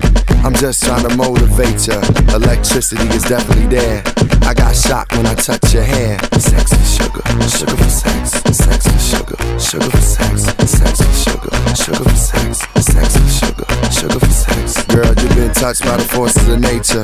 [0.46, 1.98] I'm just trying to motivate ya.
[2.34, 4.02] Electricity is definitely there.
[4.42, 6.18] I got shocked when I touch your hair.
[6.38, 8.30] Sexy sugar, sugar for sex.
[8.54, 10.42] Sexy sugar, sugar for sex.
[10.70, 12.62] Sexy sugar, sugar for sex.
[12.82, 13.66] Sexy sugar,
[13.98, 14.84] sugar for sex.
[14.86, 17.02] Girl, you've been touched by the forces of nature.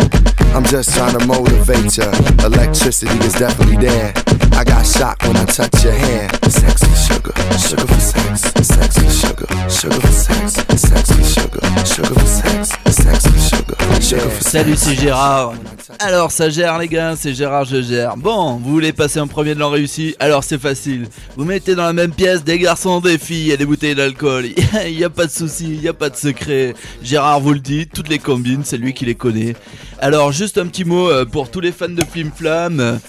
[0.54, 2.10] I'm just trying to motivate ya.
[2.46, 4.12] Electricity is definitely there.
[4.54, 6.28] I got shocked when I touch your hair.
[6.48, 8.42] Sexy sugar, sugar for sex.
[8.62, 10.54] Sexy sugar, sugar for sex.
[10.78, 12.70] Sexy sugar, sugar for sex.
[12.86, 14.52] Sexy sugar, sugar for sex.
[14.52, 15.54] Salut, c'est Gérard.
[15.98, 18.16] Alors, ça gère, les gars, c'est Gérard, je gère.
[18.16, 20.14] Bon, vous voulez passer en premier de l'an réussi?
[20.20, 21.08] Alors, c'est facile.
[21.36, 24.46] Vous mettez dans la même pièce des garçons, des filles et des bouteilles d'alcool.
[24.86, 26.74] Il n'y a pas de souci, il n'y a pas de secret.
[27.02, 29.54] Gérard vous le dit, toutes les combines, c'est lui qui les connaît.
[30.00, 33.00] Alors, juste un petit mot euh, pour tous les fans de Flim Flam.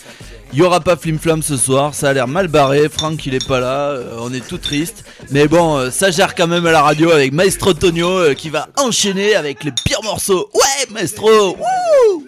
[0.55, 2.87] Il y aura pas Flim Flam ce soir, ça a l'air mal barré.
[2.87, 5.03] Franck il est pas là, euh, on est tout triste.
[5.31, 8.49] Mais bon, euh, ça gère quand même à la radio avec Maestro Tonio euh, qui
[8.49, 10.49] va enchaîner avec les pires morceaux.
[10.53, 12.25] Ouais, Maestro Wouh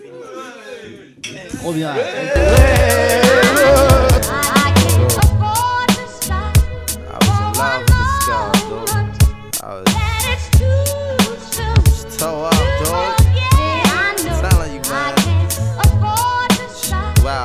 [1.62, 1.94] Trop bien.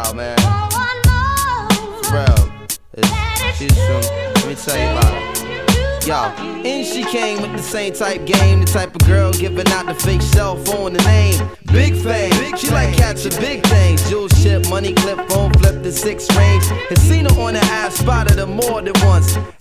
[0.03, 0.37] Wow, man.
[2.11, 2.25] Bro,
[2.95, 4.03] it's, she's from.
[4.35, 6.07] Let me tell you about.
[6.07, 6.15] Yo,
[6.65, 9.95] and she came with the same type game, the type of girl giving out the
[9.95, 11.49] fake cell phone, the name.
[11.67, 14.09] Big fame, she like catching big things.
[14.11, 16.65] Jewel ship, money clip, phone flip the six range.
[16.89, 19.39] Had seen her on the ass, spotted her more than once.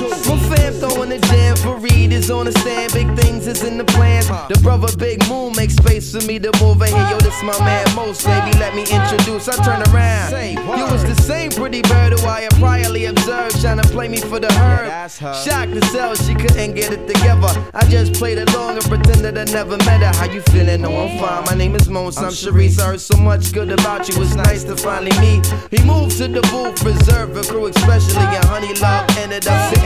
[0.00, 2.92] My fam throwing the jam for Reed is on the stand.
[2.92, 4.26] Big things is in the plans.
[4.26, 7.08] The brother Big Moon makes space for me to move in here.
[7.10, 8.26] Yo, this my man Most.
[8.26, 9.48] Baby, let me introduce.
[9.48, 10.32] I turn around.
[10.78, 13.60] You was the same pretty bird who I had priorly observed.
[13.60, 15.10] Trying to play me for the herd.
[15.10, 17.52] Shocked to sell, she couldn't get it together.
[17.72, 20.12] I just played along and pretended I never met her.
[20.18, 20.82] How you feeling?
[20.82, 21.44] No, I'm fine.
[21.44, 22.18] My name is Mons.
[22.18, 22.78] I'm Sharice.
[22.80, 24.20] I heard so much good about you.
[24.22, 25.46] It's nice to finally meet.
[25.70, 29.85] He moved to the booth, preserve a crew, especially and Honey Love ended up sitting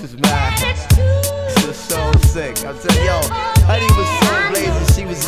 [0.00, 0.58] This is mad.
[0.96, 2.64] This is so sick.
[2.64, 3.20] I'm telling yo,
[3.68, 4.94] Honey was so blazing.
[4.96, 5.26] She was,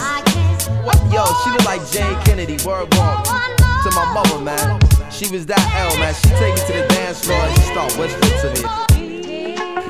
[0.81, 0.97] what?
[1.13, 2.57] Yo, she looked like Jane Kennedy.
[2.65, 4.81] Word walk to my mother, man.
[5.11, 6.15] She was that L, man.
[6.15, 9.12] She take me to the dance floor and she start whispering to me.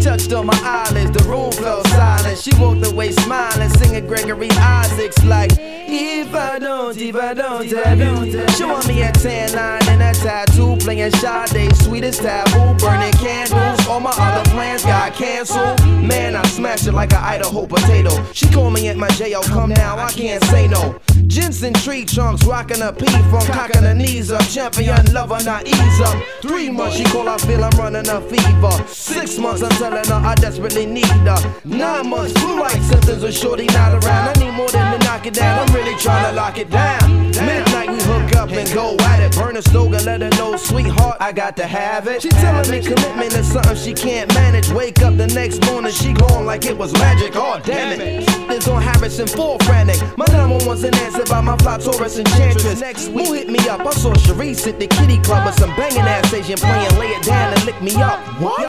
[0.00, 2.38] Touched on my eyelids, the room fell silent.
[2.38, 7.86] She walked away smiling, singing Gregory Isaacs like, If I don't, if I don't, if
[7.86, 8.50] I don't.
[8.52, 13.75] Showing me a tan line and a tattoo, playing Sade, sweetest taboo, burning candles.
[13.88, 15.80] All my other plans got canceled.
[16.02, 18.10] Man, I smashed it like an Idaho potato.
[18.32, 20.98] She call me at my jail, come now, I can't say no.
[21.26, 24.42] Jensen tree trunks, rocking a P from cocking her knees up.
[24.48, 26.16] Champion lover, not ease up.
[26.42, 28.88] Three months, she call, I feel I'm running a fever.
[28.88, 31.60] Six months, I'm telling her I desperately need her.
[31.64, 34.36] Nine months, flu like symptoms with shorty not around.
[34.36, 37.30] I need more than to knock it down, I'm really trying to lock it down.
[37.30, 39.36] Midnight, we hook up and go at it.
[39.36, 42.22] Burn a slogan, let her know, sweetheart, I got to have it.
[42.22, 44.70] She telling me commitment is something she can't manage.
[44.70, 47.32] Wake up the next morning, she gone like it was magic.
[47.34, 48.24] Oh, damn it.
[48.50, 50.00] It's on Harrison, full frantic.
[50.16, 52.80] My number one's an answer by my fly Taurus enchantress.
[52.80, 53.80] Next week, who hit me up?
[53.80, 57.24] I saw Sharice at the kitty club with some banging ass Asian playing Lay It
[57.24, 58.20] Down and Lick Me Up.
[58.40, 58.68] What?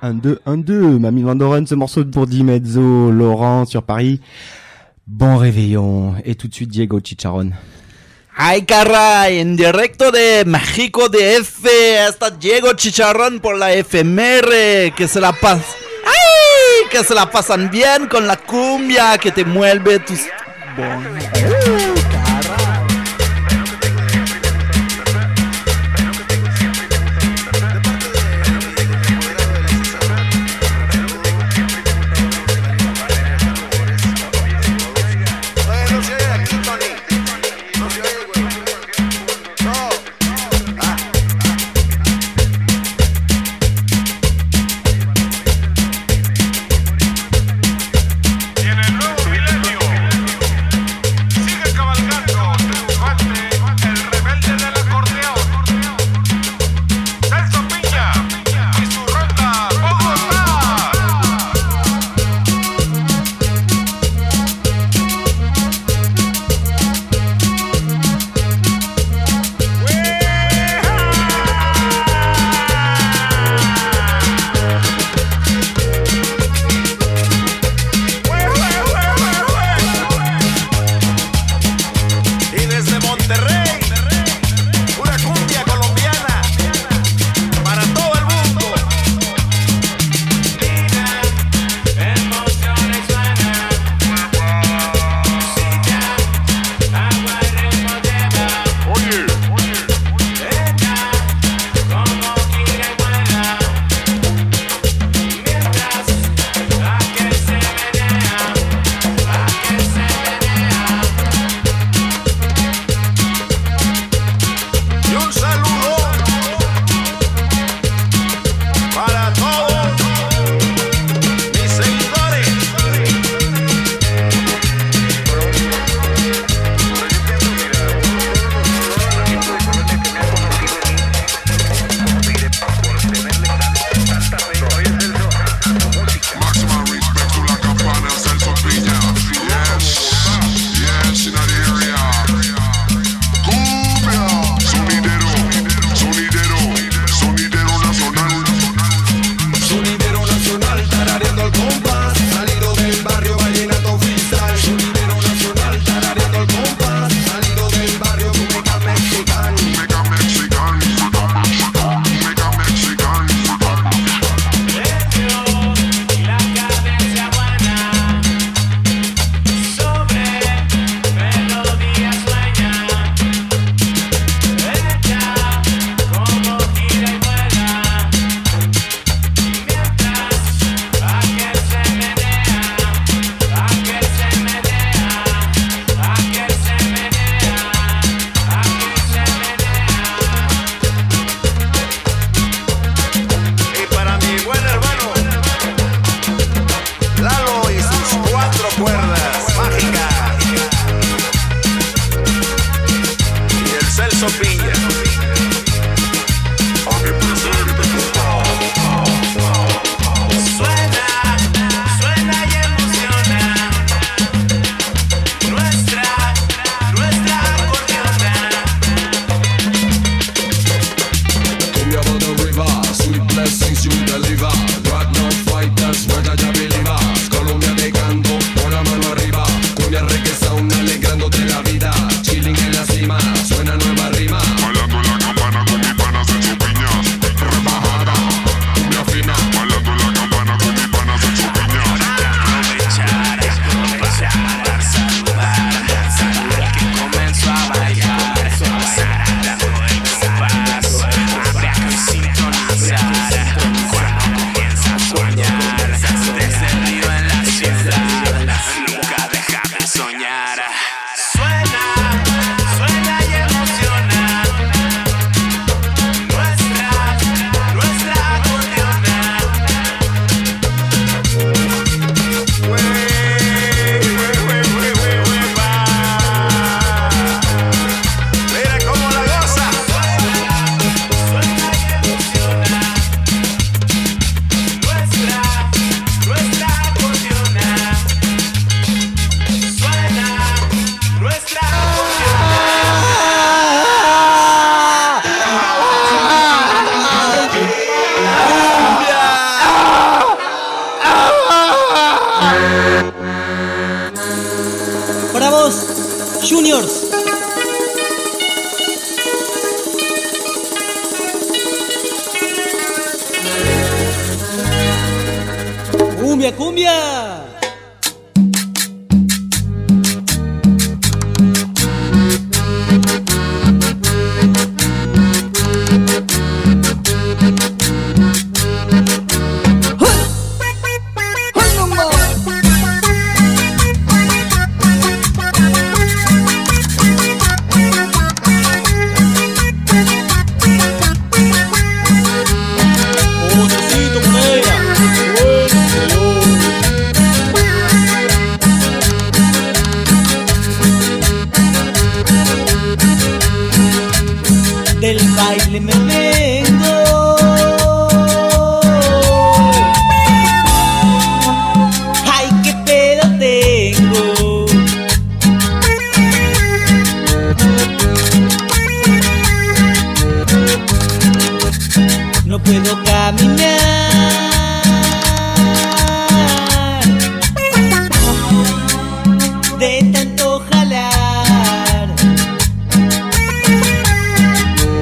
[0.00, 0.98] 1, 2, 1, 2.
[0.98, 4.20] Mamie Vandoren, ce morceau pour Di Mezzo, Laurent sur Paris.
[5.06, 6.14] Bon réveillon.
[6.24, 7.50] Et tout de suite, Diego Chicharon.
[8.42, 11.62] Ay caray, en directo de México DF,
[12.08, 15.62] hasta Diego Chicharrón por la FMR, que se la pasan,
[16.06, 20.20] ay, que se la pasan bien con la cumbia que te mueve tus...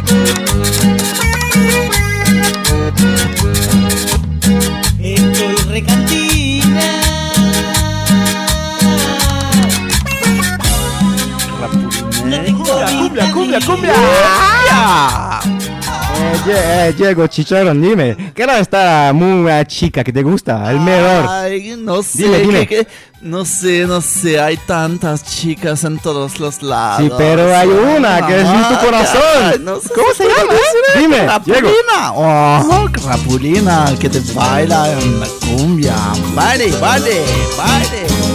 [0.08, 0.47] Thank you.
[16.96, 20.70] Diego eh, Chicharrón, dime, ¿qué era esta muda chica que te gusta?
[20.70, 21.26] El mejor.
[21.28, 22.22] Ay, no sé.
[22.22, 22.86] Dime, dime.
[23.20, 24.40] No sé, no sé.
[24.40, 27.02] Hay tantas chicas en todos los lados.
[27.02, 29.80] Sí, pero hay una que es en tu corazón.
[29.94, 30.54] ¿Cómo se llama?
[30.96, 32.12] Dime, Rapulina.
[32.14, 35.96] Oh, Rapulina, que te baila en la cumbia.
[36.34, 37.24] Vale, vale,
[37.56, 38.27] vale.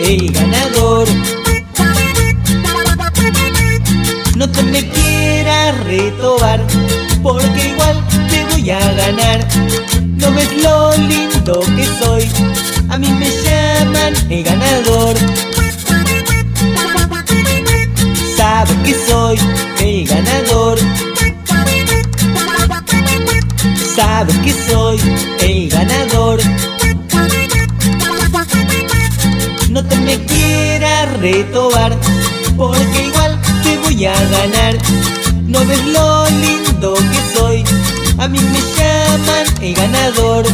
[0.00, 1.08] el ganador.
[4.36, 6.60] No te me quieras retobar,
[7.22, 7.96] porque igual
[8.30, 9.46] te voy a ganar.
[10.16, 12.28] No ves lo lindo que soy,
[12.88, 15.16] a mí me llaman el ganador.
[18.36, 19.38] Sabes que soy
[19.80, 20.78] el ganador.
[23.96, 24.98] Sabes que soy
[25.40, 26.40] el ganador.
[29.70, 31.96] No te me quieras retobar,
[32.56, 34.78] porque igual te voy a ganar.
[35.46, 37.64] No ves lo lindo que soy,
[38.18, 40.44] a mí me llaman el ganador.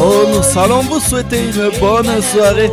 [0.00, 2.70] Oh, nous allons vous souhaiter une bonne soirée.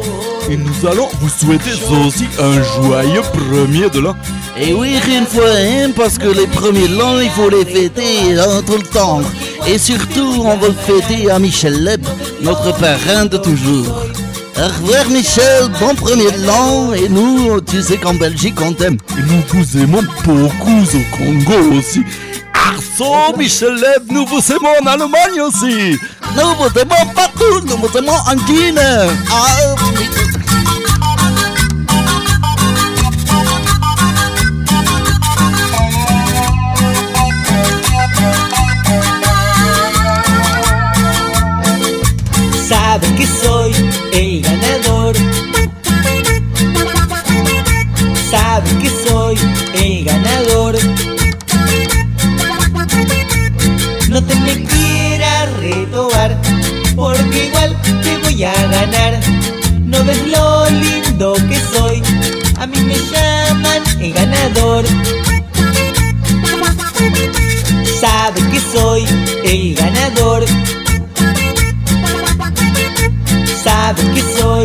[0.49, 1.71] Et nous allons vous souhaiter
[2.05, 4.15] aussi un joyeux premier de l'an.
[4.57, 8.37] Et oui, une fois, hein, parce que les premiers de l'an, il faut les fêter
[8.37, 9.21] hein, tout le temps.
[9.67, 12.05] Et surtout, on le fêter à Michel Leb,
[12.41, 14.03] notre parrain de toujours.
[14.57, 16.93] Au revoir Michel, bon premier de l'an.
[16.93, 18.97] Et nous, tu sais qu'en Belgique, on t'aime.
[19.17, 22.03] Et nous vous aimons beaucoup au Congo aussi.
[22.53, 25.97] Arso, Michel Leb, nous vous aimons en Allemagne aussi.
[26.35, 29.09] Nous vous aimons partout, nous vous aimons en Guinée.
[29.31, 29.75] Ah,
[43.15, 43.71] que soy
[44.13, 45.15] el ganador.
[48.29, 49.37] Sabes que soy
[49.73, 50.75] el ganador.
[54.09, 56.37] No te me quieras retobar,
[56.95, 59.19] porque igual te voy a ganar.
[59.81, 62.01] No ves lo lindo que soy,
[62.59, 64.85] a mí me llaman el ganador.
[67.99, 69.05] Sabes que soy
[69.43, 70.45] el ganador.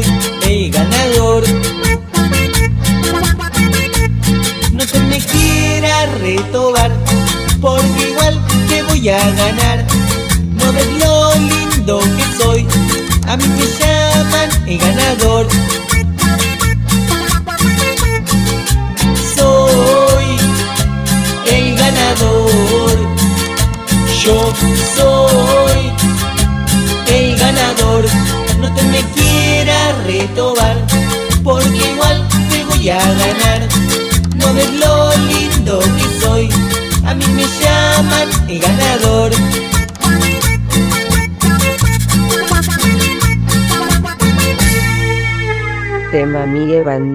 [0.03, 1.45] Soy el ganador.
[4.73, 6.91] No te me quieras retobar,
[7.61, 9.85] porque igual te voy a ganar.
[10.55, 12.67] No ves lo lindo que soy,
[13.27, 15.49] a mí me llaman el ganador.
[19.37, 20.27] Soy
[21.53, 22.99] el ganador.
[24.23, 24.53] Yo
[24.97, 25.70] soy
[31.45, 33.69] porque igual te voy a ganar.
[34.37, 36.49] No ves lo lindo que soy,
[37.07, 39.31] a mí me llaman el ganador.
[46.11, 47.15] Tema Miguel Van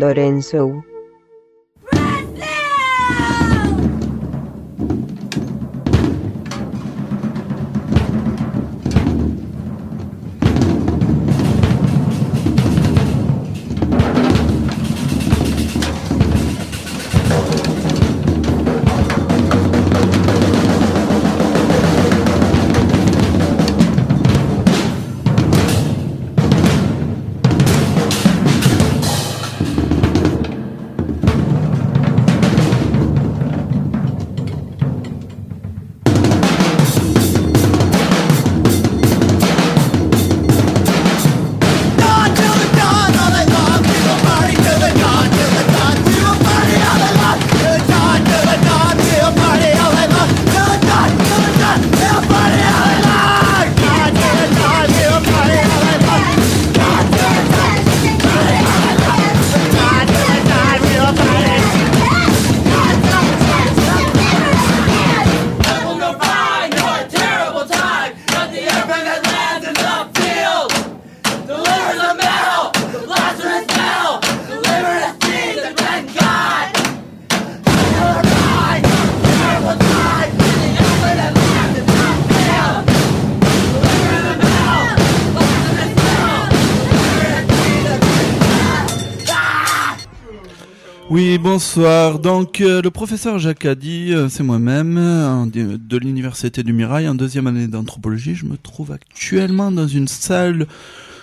[91.55, 92.19] bonsoir.
[92.19, 97.47] Donc, euh, le professeur Jacques Addy, euh, c'est moi-même, de, l'Université du Mirail, en deuxième
[97.47, 98.35] année d'anthropologie.
[98.35, 100.67] Je me trouve actuellement dans une salle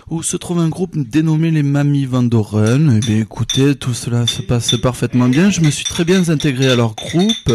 [0.09, 2.95] où se trouve un groupe dénommé les Mamies Van Doren.
[2.97, 5.51] Eh bien, écoutez, tout cela se passe parfaitement bien.
[5.51, 7.53] Je me suis très bien intégré à leur groupe.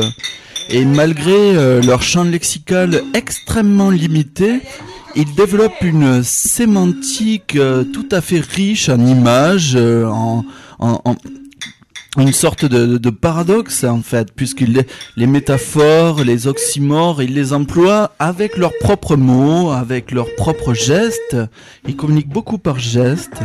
[0.70, 4.60] Et malgré euh, leur champ lexical extrêmement limité,
[5.16, 7.58] ils développent une sémantique
[7.92, 10.46] tout à fait riche en images, en,
[10.78, 11.16] en-
[12.18, 17.54] une sorte de, de paradoxe en fait, puisqu'ils les, les métaphores, les oxymores, ils les
[17.54, 21.38] emploient avec leurs propres mots, avec leurs propres gestes.
[21.88, 23.42] Ils communiquent beaucoup par gestes.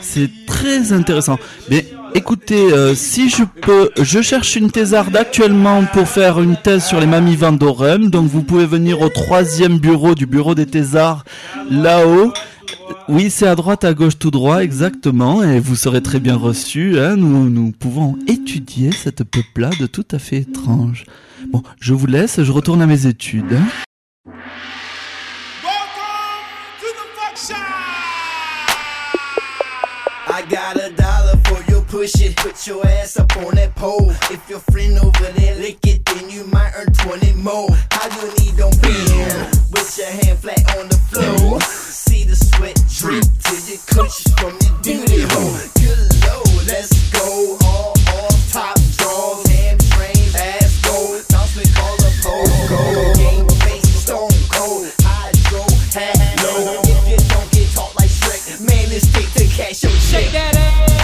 [0.00, 1.38] C'est très intéressant.
[1.70, 6.84] Mais écoutez, euh, si je peux, je cherche une thésarde actuellement pour faire une thèse
[6.84, 8.10] sur les mamies Vandorem.
[8.10, 11.24] Donc vous pouvez venir au troisième bureau du bureau des thésards
[11.70, 12.32] là-haut.
[13.08, 16.98] Oui, c'est à droite, à gauche, tout droit, exactement, et vous serez très bien reçus.
[16.98, 17.16] Hein.
[17.16, 21.04] Nous, nous pouvons étudier cette peuplade tout à fait étrange.
[21.52, 23.52] Bon, je vous laisse, je retourne à mes études.
[23.52, 23.66] hein.
[30.26, 30.76] I got
[31.94, 32.34] push it.
[32.36, 34.10] Put your ass up on that pole.
[34.34, 37.70] If your friend over there lick it, then you might earn 20 more.
[37.92, 41.60] How you need don't be here with your hand flat on the floor.
[41.62, 45.54] See the sweat drip till you cushion from your duty hole.
[45.78, 47.62] Good lord, let's go.
[47.62, 51.22] All off top draws, hamstrings, ass go.
[51.30, 52.50] Bounce me, call a pole.
[52.74, 52.82] Go.
[53.14, 54.90] Game face, stone cold.
[55.06, 55.62] Hydro,
[55.94, 56.82] hat low.
[56.90, 60.26] If you don't get taught like Shrek, man, it's take to cash your check.
[60.26, 61.03] Shake that ass,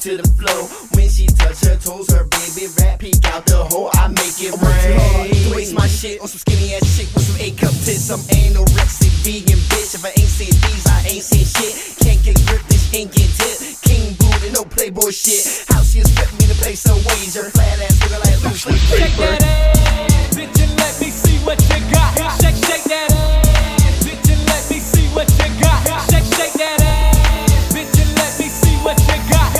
[0.00, 0.64] to the floor.
[0.96, 3.90] When she touch her toes, her baby rap peek out the hole.
[3.92, 5.52] I make it oh rain.
[5.52, 8.08] Waste my shit on some skinny ass chick with some A cup tits.
[8.08, 9.92] Some anorexic vegan bitch.
[9.92, 12.00] If I ain't seen these, I ain't seen shit.
[12.00, 13.60] Can't get grip, this ain't get tip.
[13.84, 15.68] King booty, no playboy shit.
[15.68, 17.52] How she expect me to place a wager?
[17.52, 19.36] Flat ass nigga like loose leaf Shake paper.
[19.36, 22.16] that ass, bitch, and let me see what you got.
[22.40, 25.84] Shake, shake that ass, bitch, and let me see what you got.
[26.08, 29.59] Shake, shake that ass, bitch, and let me see what you got.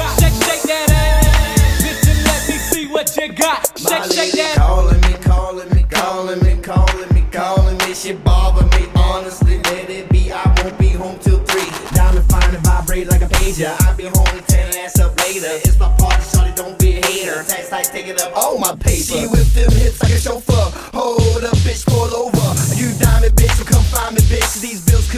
[0.71, 3.67] That ass, bitch, and let me see what you got.
[3.83, 4.57] My Shake, shake lady that.
[4.57, 7.93] calling me, calling me, calling me, calling me, calling me.
[7.95, 10.31] She bother me, honestly, let it be.
[10.31, 11.67] I won't be home till three.
[11.97, 13.75] Diamond fine and vibrate like a pager.
[13.83, 15.51] I'll be home and tear ass up later.
[15.67, 17.43] It's my party, shorty, don't be a hater.
[17.43, 19.03] Tax like taking up all my paper.
[19.11, 20.71] She with them hips like a chauffeur.
[20.95, 22.47] Hold up, bitch, pull over.
[22.79, 24.61] You diamond bitch, so come find me, bitch.
[24.63, 25.10] These bills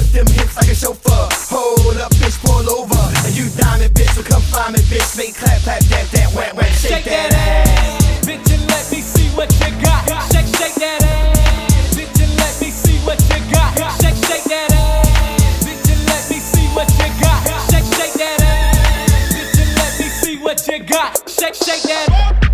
[0.00, 1.28] With them hips like a chauffeur.
[1.52, 2.96] Hold up, bitch, pull over.
[3.20, 5.12] And you diamond bitch, so come find me, bitch.
[5.18, 9.02] Make clap, clap, dap, dap, wham, wham, shake, Shake that ass, bitch, and let me
[9.04, 10.08] see what you got.
[10.32, 13.76] Shake, shake that ass, bitch, and let me see what you got.
[14.00, 17.44] Shake, shake that ass, bitch, and let me see what you got.
[17.68, 21.28] Shake, shake that ass, bitch, and let me see what you got.
[21.28, 22.49] Shake, shake that.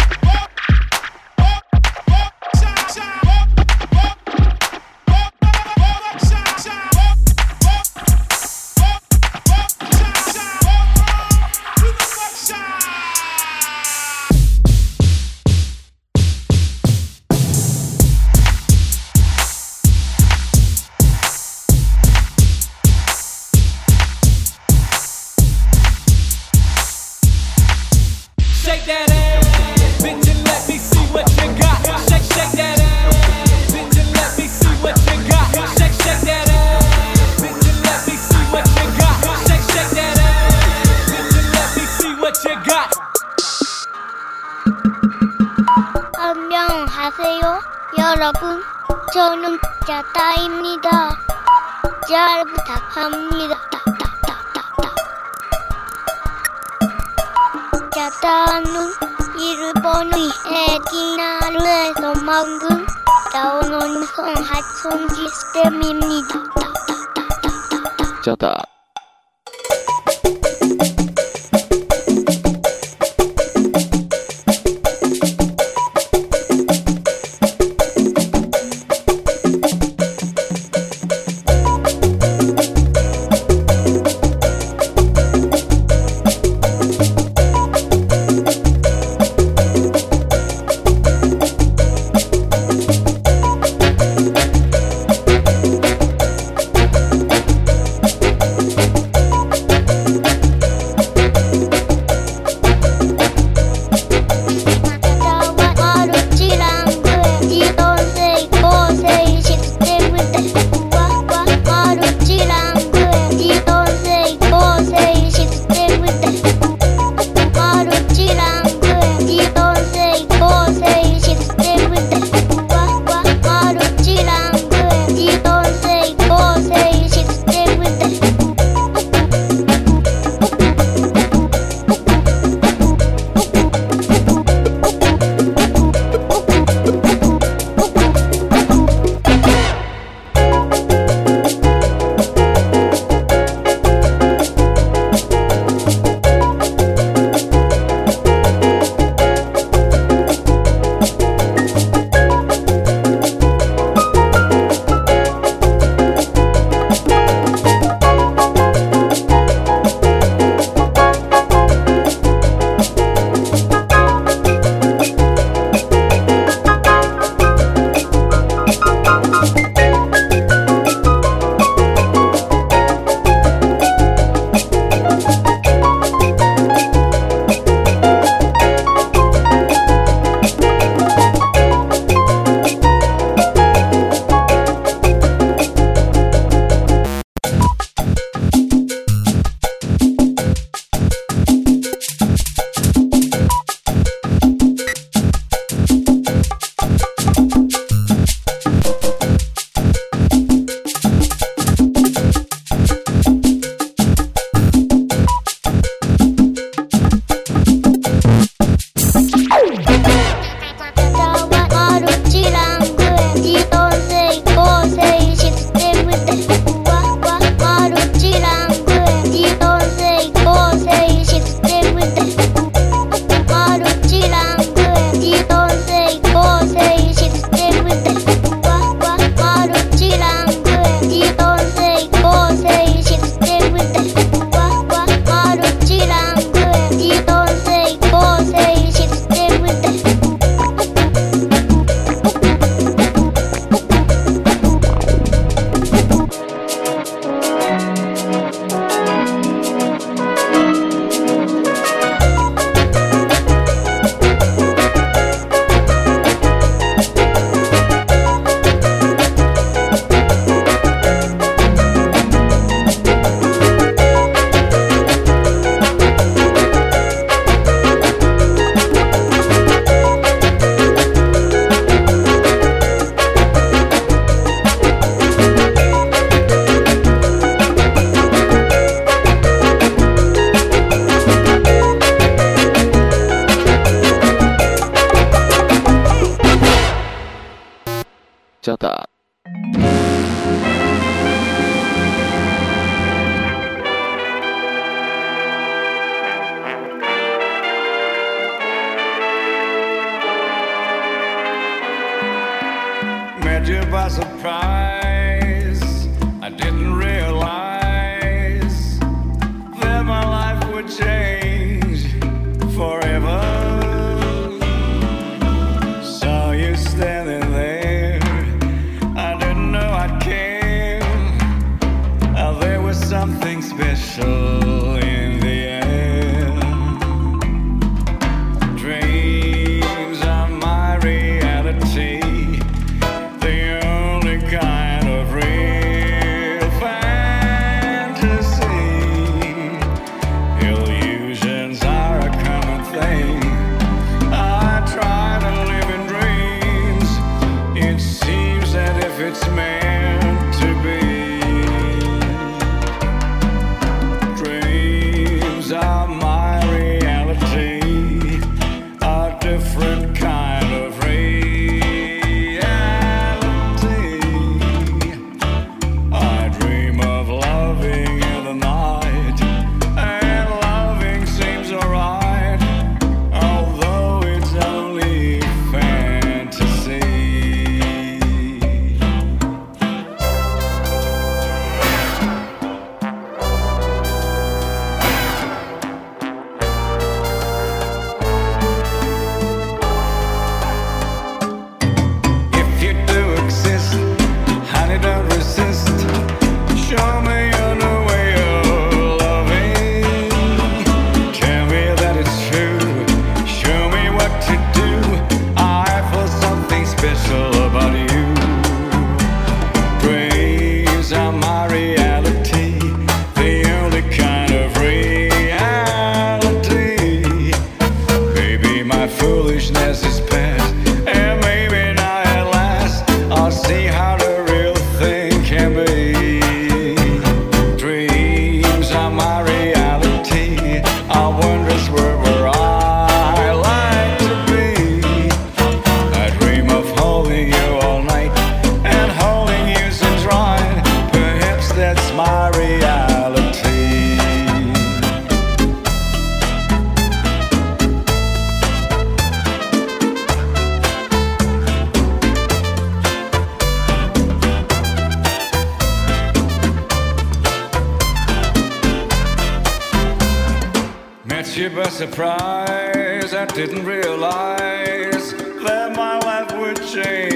[461.87, 463.33] a surprise.
[463.33, 467.36] I didn't realize that my life would change.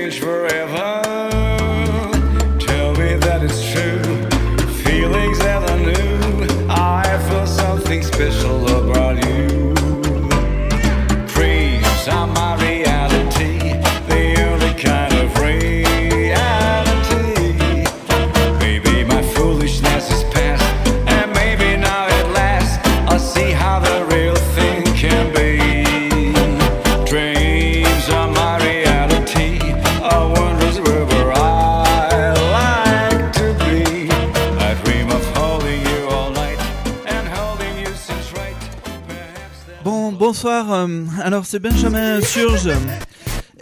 [40.43, 40.73] bonsoir.
[40.73, 42.71] Euh, alors c'est Benjamin Surge.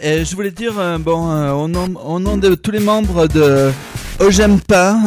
[0.01, 3.69] Et je voulais dire, euh, bon, euh, au, nom, de tous les membres de
[4.21, 4.97] OGM pas,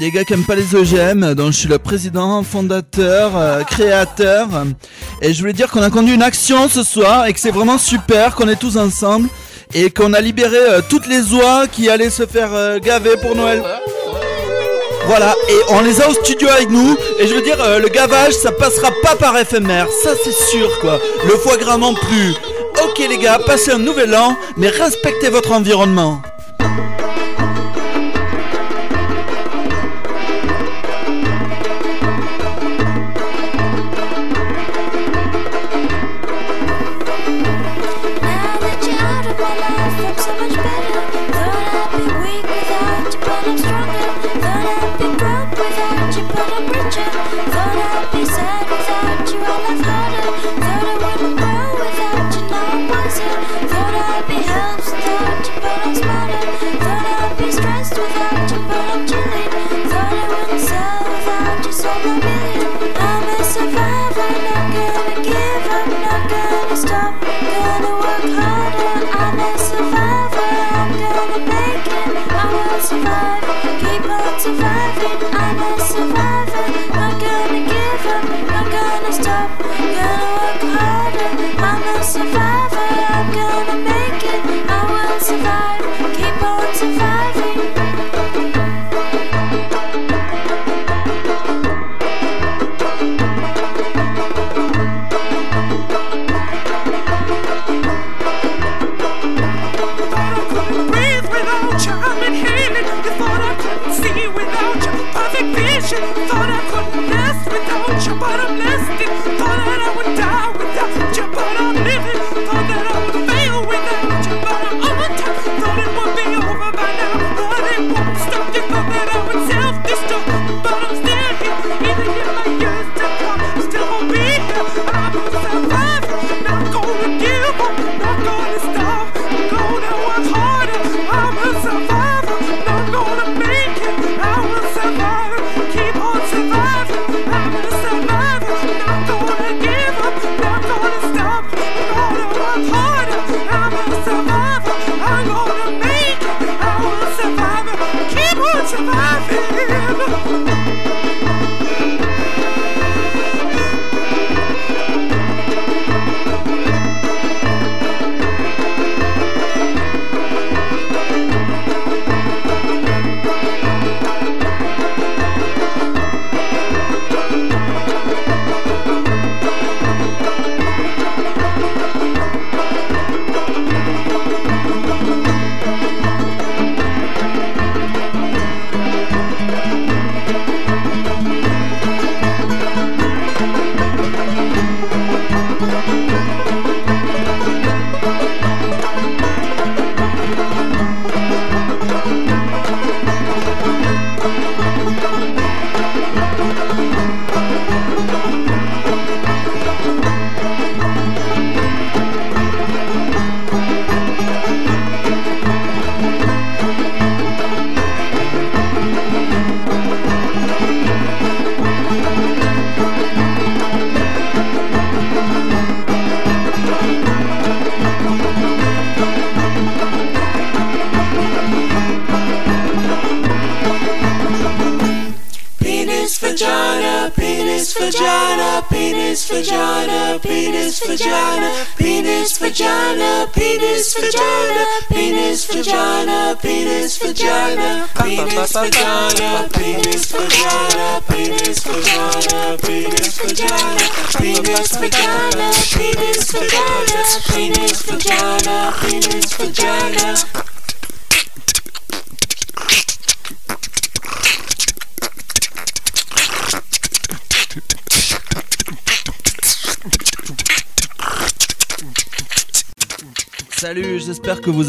[0.00, 4.48] les gars qui aiment pas les OGM, dont je suis le président, fondateur, créateur,
[5.20, 7.78] et je voulais dire qu'on a conduit une action ce soir et que c'est vraiment
[7.78, 9.28] super, qu'on est tous ensemble
[9.74, 10.58] et qu'on a libéré
[10.88, 13.62] toutes les oies qui allaient se faire gaver pour Noël.
[15.06, 16.96] Voilà, et on les a au studio avec nous.
[17.18, 20.78] Et je veux dire, euh, le gavage, ça passera pas par FMR, ça c'est sûr
[20.80, 20.98] quoi.
[21.24, 22.34] Le foie gras non plus.
[22.84, 26.22] Ok les gars, passez un nouvel an, mais respectez votre environnement.
[83.64, 84.01] never met.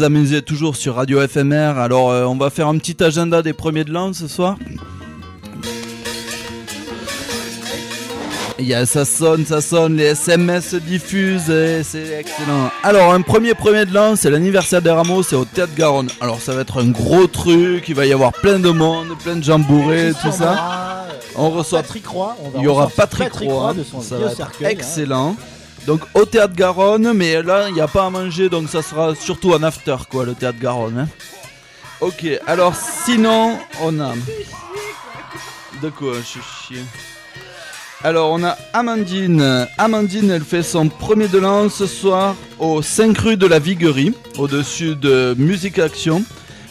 [0.04, 1.78] Amusez toujours sur Radio FMR.
[1.78, 4.56] Alors, euh, on va faire un petit agenda des premiers de l'an ce soir.
[8.58, 12.70] Il y a, ça sonne, ça sonne, les SMS se diffusent et c'est excellent.
[12.84, 16.08] Alors, un premier premier de l'an, c'est l'anniversaire des Rameaux, c'est au Théâtre Garonne.
[16.20, 19.36] Alors, ça va être un gros truc, il va y avoir plein de monde, plein
[19.36, 21.06] de gens bourrés, tout ça.
[21.34, 22.36] On reçoit Patrick Roy.
[22.40, 24.36] On va il y aura Patrick Patrick Roy, Roy de son ça vieux va être
[24.36, 24.78] cercueil,
[25.10, 25.34] hein.
[25.86, 29.14] Donc au théâtre Garonne, mais là il n'y a pas à manger, donc ça sera
[29.14, 30.98] surtout un after quoi, le théâtre Garonne.
[30.98, 31.08] hein.
[32.00, 34.14] Ok, alors sinon on a.
[35.82, 36.82] De quoi je suis chier.
[38.02, 39.66] Alors on a Amandine.
[39.78, 44.14] Amandine, elle fait son premier de l'an ce soir au 5 rue de la Viguerie,
[44.38, 46.22] au-dessus de Musique Action.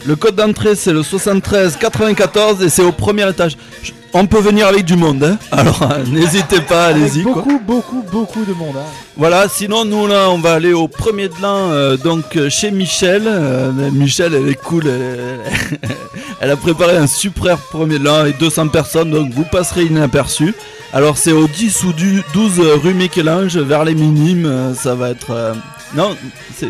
[0.06, 3.56] Le code d'entrée c'est le 73 94 et c'est au premier étage.
[3.82, 7.22] Je- On peut venir avec du monde, hein alors euh, n'hésitez pas, Avec allez-y.
[7.24, 7.32] quoi.
[7.42, 8.76] beaucoup, beaucoup, beaucoup de monde.
[8.76, 8.86] hein.
[9.16, 12.70] Voilà, sinon nous là on va aller au premier de l'an euh, donc euh, chez
[12.70, 13.22] Michel.
[13.26, 15.40] Euh, Michel elle est cool, elle,
[16.40, 20.54] elle a préparé un super premier de l'an avec 200 personnes donc vous passerez inaperçu.
[20.92, 25.10] Alors c'est au 10 ou du 12 rue Michel-Ange vers les minimes, euh, ça va
[25.10, 25.30] être...
[25.32, 25.54] euh,
[25.96, 26.14] Non,
[26.56, 26.68] c'est...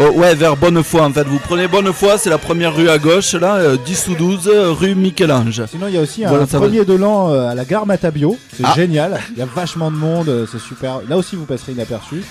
[0.00, 1.26] Oh, ouais, vers Bonnefoy en fait.
[1.26, 4.70] Vous prenez Bonnefoy, c'est la première rue à gauche là, euh, 10 ou 12 euh,
[4.72, 5.62] rue Michel-Ange.
[5.68, 6.66] Sinon, il y a aussi un Voilà, ça va.
[6.66, 8.36] premier de l'an euh, à la gare Matabio.
[8.56, 8.74] C'est Ah.
[8.76, 9.18] génial.
[9.32, 10.28] Il y a vachement de monde.
[10.28, 11.00] euh, C'est super.
[11.08, 12.22] Là aussi, vous passerez inaperçu.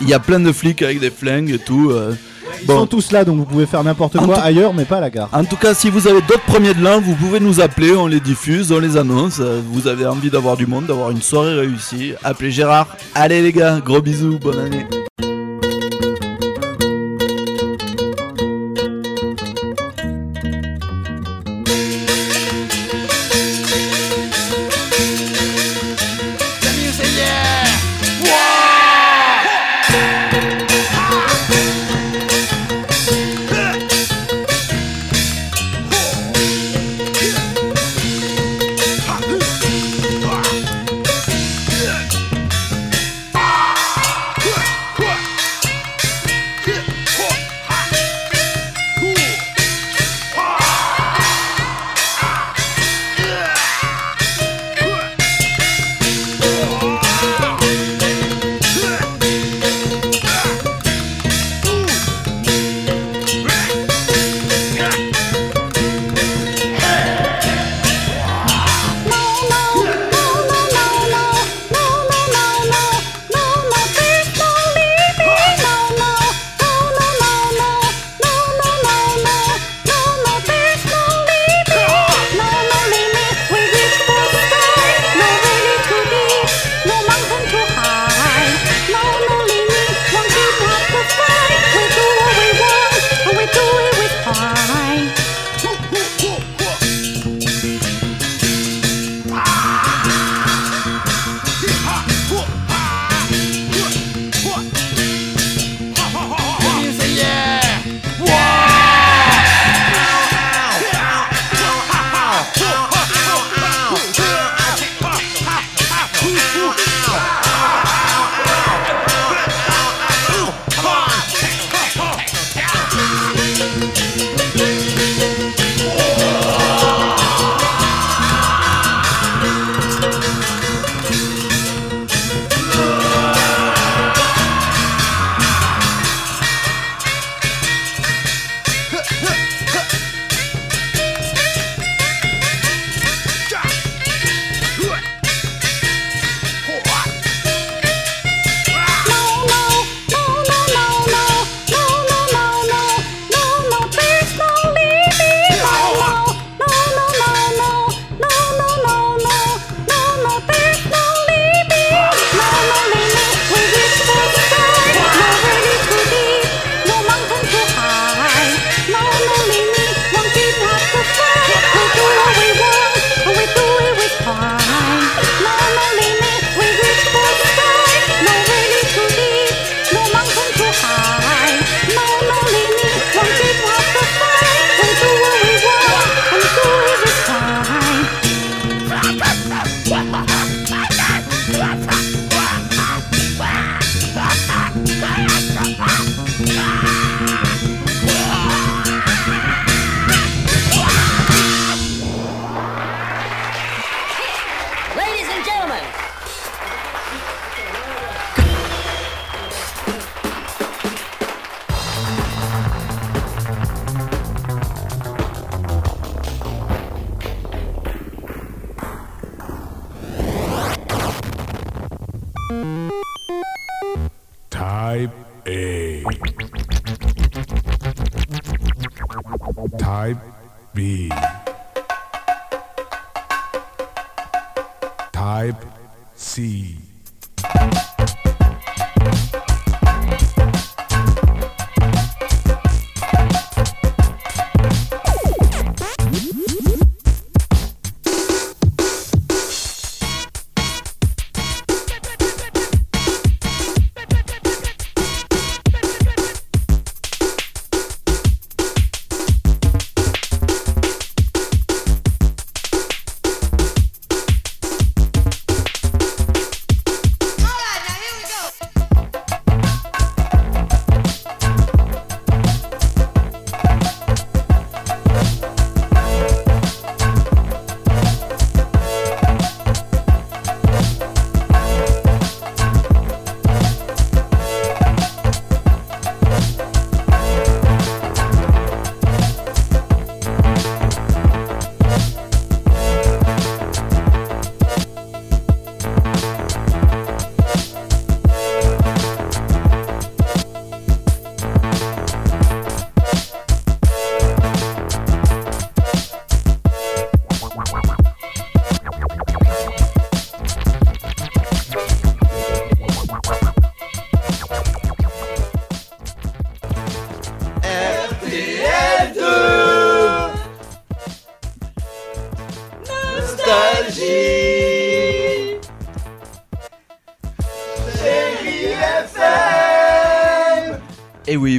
[0.00, 1.90] Il y a plein de flics avec des flingues et tout.
[1.92, 2.14] euh.
[2.62, 2.80] Ils Bon.
[2.80, 5.00] sont tous là, donc vous pouvez faire n'importe En quoi tout- ailleurs, mais pas à
[5.00, 5.28] la gare.
[5.32, 8.08] En tout cas, si vous avez d'autres premiers de l'an, vous pouvez nous appeler, on
[8.08, 9.36] les diffuse, on les annonce.
[9.38, 12.88] Euh, Vous avez envie d'avoir du monde, d'avoir une soirée réussie, appelez Gérard.
[13.14, 14.84] Allez les gars, gros bisous, bonne année.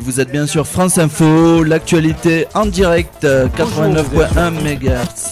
[0.09, 5.28] Vous êtes bien sur France Info, l'actualité en direct, euh, 89.1 MHz.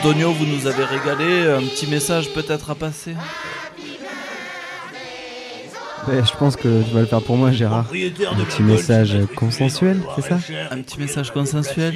[0.00, 1.46] Tonio, vous nous avez régalé.
[1.50, 3.14] Un petit message peut-être à passer
[6.08, 7.86] Ouais, je pense que tu vas le faire pour moi, Gérard.
[7.92, 10.38] Un petit message consensuel, c'est ça
[10.70, 11.94] Un petit message consensuel.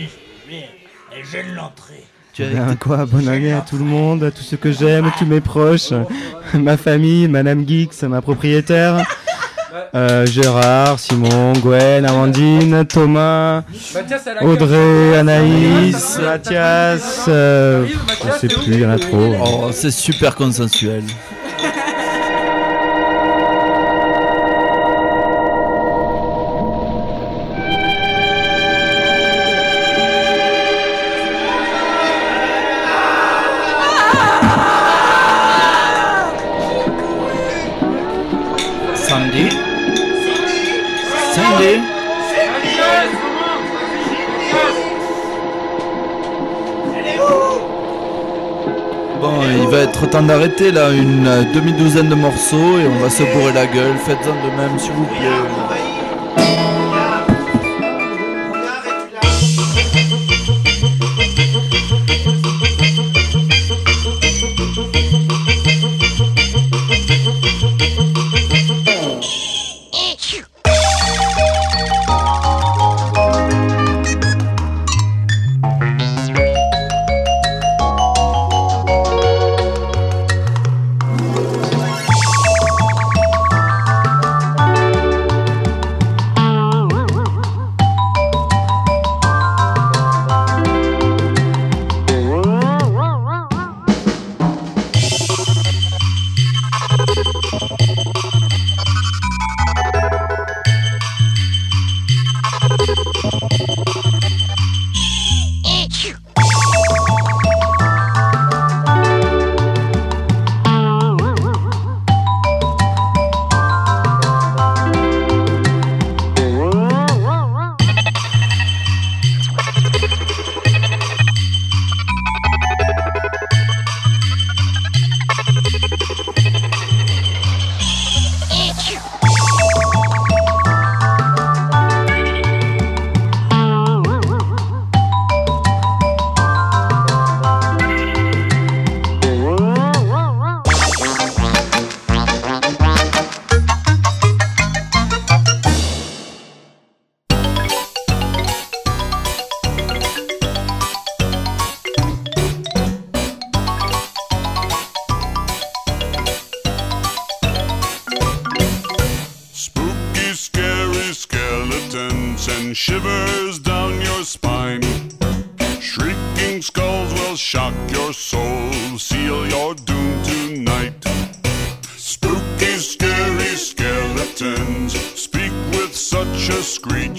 [2.32, 4.70] Tu as Ben, été- quoi, bonne année à tout le monde, à tous ceux que
[4.70, 5.93] j'aime, tous mes proches,
[6.55, 9.02] ma famille, Madame Geeks, ma propriétaire,
[9.94, 13.62] euh, Gérard, Simon, Gwen, Amandine, Thomas,
[13.94, 19.35] la Audrey, Anaïs, Mathias, euh, je sais plus, il y en a trop.
[19.44, 21.03] Oh, c'est super consensuel.
[49.77, 53.53] Va être temps d'arrêter là, une euh, demi-douzaine de morceaux et on va se bourrer
[53.53, 53.97] la gueule.
[53.98, 55.65] Faites-en de même s'il vous plaît.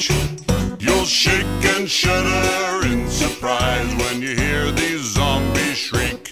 [0.08, 0.82] Screech.
[0.82, 6.30] You'll shake and shudder in surprise when you hear these zombies shriek.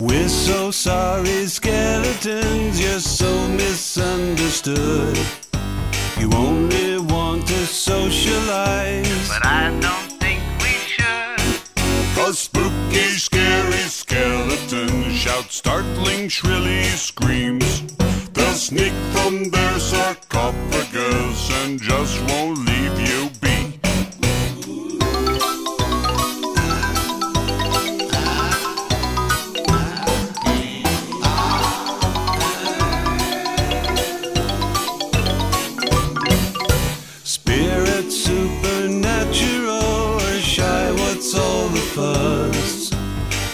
[0.00, 5.18] We're so sorry, skeletons, you're so misunderstood.
[6.18, 9.28] You only want to socialize.
[9.28, 11.40] But I don't think we should.
[12.14, 17.82] Cause spooky, scary skeletons shout startling, shrilly screams.
[18.36, 23.55] They'll sneak from their sarcophagus and just won't leave you be.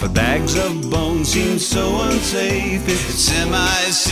[0.02, 4.02] But bags of bones seem so unsafe it's semi-serious.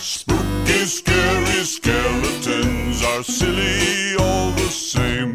[0.00, 5.34] Spooky, scary skeletons are silly all the same.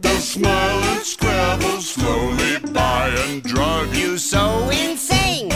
[0.00, 5.50] They'll smile and scrabble slowly by and drug you so insane.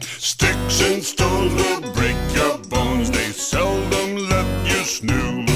[0.00, 5.47] Sticks and stones will break your bones, they seldom let you snooze.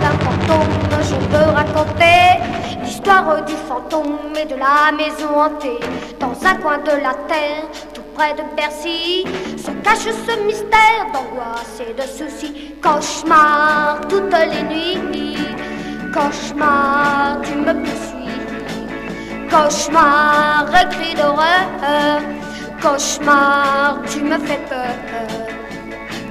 [0.00, 2.42] D'un fantôme, je veux raconter
[2.82, 5.80] l'histoire du fantôme et de la maison hantée.
[6.18, 9.24] Dans un coin de la terre, tout près de Bercy,
[9.56, 12.74] se cache ce mystère d'angoisse et de soucis.
[12.82, 15.38] Cauchemar toutes les nuits,
[16.12, 18.16] cauchemar, tu me poursuis.
[19.50, 22.20] Cauchemar, cri d'horreur,
[22.82, 24.94] cauchemar, tu me fais peur.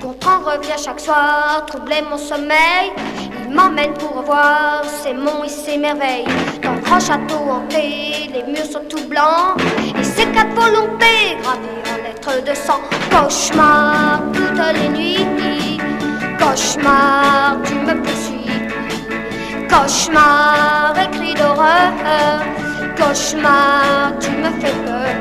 [0.02, 2.92] Gontran revient chaque soir, troubler mon sommeil.
[3.56, 6.26] M'emmène pour voir ces monts et ces merveilles.
[6.62, 9.56] Le grand château hanté, les murs sont tout blancs.
[9.98, 12.82] Et ces quatre volontés gravées en lettres de sang.
[13.10, 15.78] Cauchemar toutes les nuits.
[16.38, 18.62] Cauchemar, tu me poursuis.
[19.70, 21.94] Cauchemar, écrit d'horreur.
[22.98, 25.16] Cauchemar, tu me fais peur.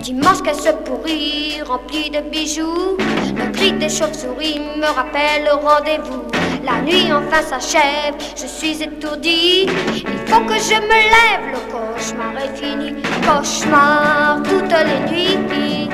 [0.00, 2.96] Dimanche qu'elle se pourrit, remplie de bijoux.
[3.36, 6.35] Le cri des chauves-souris me rappelle le rendez-vous.
[6.66, 9.66] La nuit enfin s'achève, je suis étourdie.
[9.68, 12.92] Il faut que je me lève, le cauchemar est fini.
[13.24, 15.88] Cauchemar toutes les nuits.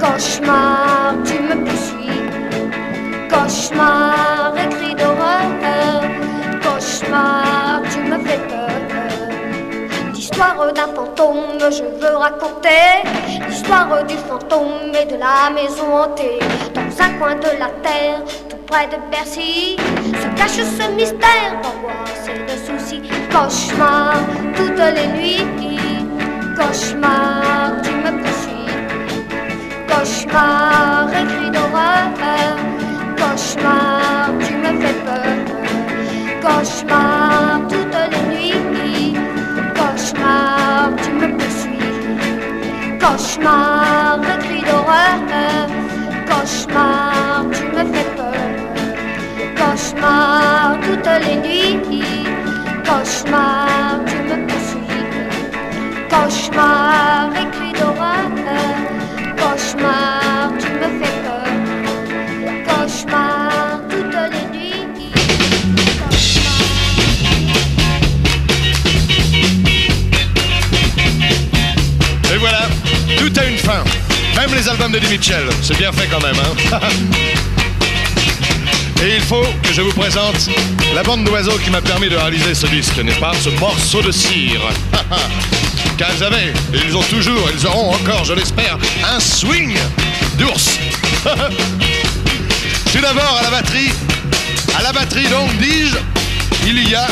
[0.00, 2.20] Cauchemar, tu me poursuis.
[3.30, 6.02] Cauchemar, écrit d'horreur.
[6.64, 8.68] Cauchemar, tu me fais peur.
[10.12, 13.04] L'histoire d'un fantôme, je veux raconter
[13.48, 16.40] l'histoire du fantôme et de la maison hantée.
[16.74, 19.76] Dans un coin de la terre, tout près de Bercy,
[20.20, 23.02] se cache ce mystère d'angoisse et de soucis.
[23.32, 24.14] Cauchemar
[24.56, 26.04] toutes les nuits,
[26.56, 28.68] cauchemar, tu me poursuis.
[29.88, 32.56] Cauchemar, écrit d'horreur,
[33.16, 35.36] cauchemar, tu me fais peur.
[36.42, 39.14] Cauchemar toutes les nuits.
[39.78, 42.98] Cauchemar, tu me poursuis.
[43.00, 45.68] Cauchemar, cri d'horreur.
[46.28, 47.07] Cauchemar,
[50.00, 52.24] Cauchemar, toutes les nuits.
[52.84, 55.04] Cauchemar, tu me poursuis.
[56.08, 58.30] Cauchemar, cris d'horreur.
[59.36, 61.48] Cauchemar, tu me fais peur.
[62.68, 65.10] Cauchemar, toutes les nuits.
[72.32, 72.60] Et voilà,
[73.16, 73.82] tout a une fin.
[74.36, 75.48] Même les albums de Mitchell.
[75.60, 76.36] C'est bien fait quand même,
[76.72, 76.78] hein
[79.02, 80.48] Et il faut que je vous présente
[80.94, 84.10] la bande d'oiseaux qui m'a permis de réaliser ce disque, n'est-ce pas Ce morceau de
[84.10, 84.60] cire.
[85.98, 88.76] Car ils avaient, et ils ont toujours, ils auront encore, je l'espère,
[89.08, 89.76] un swing
[90.36, 90.78] d'ours.
[92.92, 93.92] Tout d'abord à la batterie,
[94.76, 95.96] à la batterie donc, dis-je,
[96.66, 97.06] il y a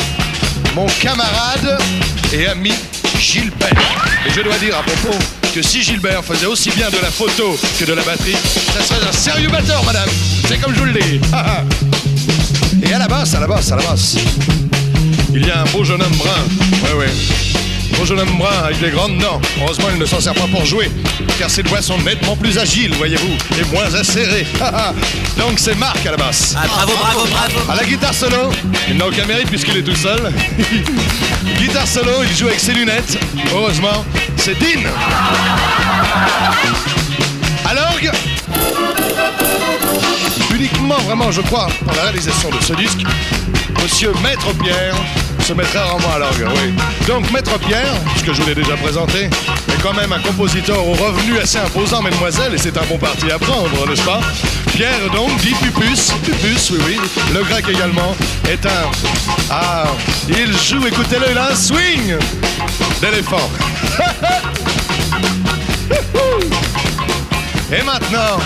[0.75, 1.79] mon camarade
[2.33, 2.73] et ami
[3.19, 3.69] Gilbert.
[4.25, 5.17] Et je dois dire à propos
[5.61, 8.35] si Gilbert faisait aussi bien de la photo que de la batterie,
[8.73, 10.09] ça serait un sérieux batteur, madame.
[10.47, 11.19] C'est comme je vous le dis.
[12.83, 14.17] Et à la basse, à la basse, à la basse,
[15.33, 16.43] il y a un beau jeune homme brun.
[16.83, 17.46] Ouais, ouais.
[17.99, 19.41] Homme brun avec des grandes dents.
[19.59, 20.89] Heureusement, il ne s'en sert pas pour jouer,
[21.37, 24.45] car ses doigts sont nettement plus agiles, voyez-vous, et moins acérés.
[25.37, 26.53] Donc c'est Marc à la basse.
[26.53, 27.71] bravo, bravo, bravo.
[27.71, 28.51] À la guitare solo,
[28.87, 30.31] il n'a aucun mérite puisqu'il est tout seul.
[31.59, 33.17] guitare solo, il joue avec ses lunettes.
[33.53, 34.05] Heureusement,
[34.37, 34.83] c'est Dean.
[37.65, 38.11] À l'orgue,
[40.67, 43.03] uniquement vraiment, je crois, pour la réalisation de ce disque,
[43.83, 44.95] Monsieur Maître Pierre
[45.41, 46.73] se mettra rarement à l'orgue, oui.
[47.07, 50.85] Donc Maître Pierre, ce que je vous l'ai déjà présenté, est quand même un compositeur
[50.85, 54.19] aux revenus assez imposants, mesdemoiselles, et c'est un bon parti à prendre, n'est-ce pas?
[54.73, 56.99] Pierre donc, dit Pupus, Pupus, oui, oui,
[57.33, 58.15] le grec également,
[58.49, 58.91] est un...
[59.49, 59.85] Ah,
[60.27, 62.15] il joue, écoutez-le, il a un swing
[63.01, 63.49] d'éléphant.
[67.71, 68.39] Et maintenant,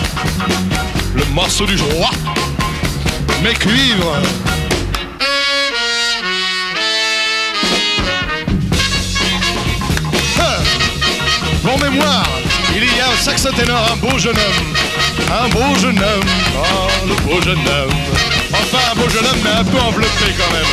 [1.15, 2.09] le morceau du roi,
[3.43, 4.17] mes cuivres.
[10.39, 10.59] Ah,
[11.63, 12.27] Mon mémoire,
[12.75, 14.73] il y a au saxoténor un beau jeune homme.
[15.43, 17.93] Un beau jeune homme, oh le beau jeune homme.
[18.53, 20.71] Enfin un beau jeune homme mais un peu enveloppé quand même.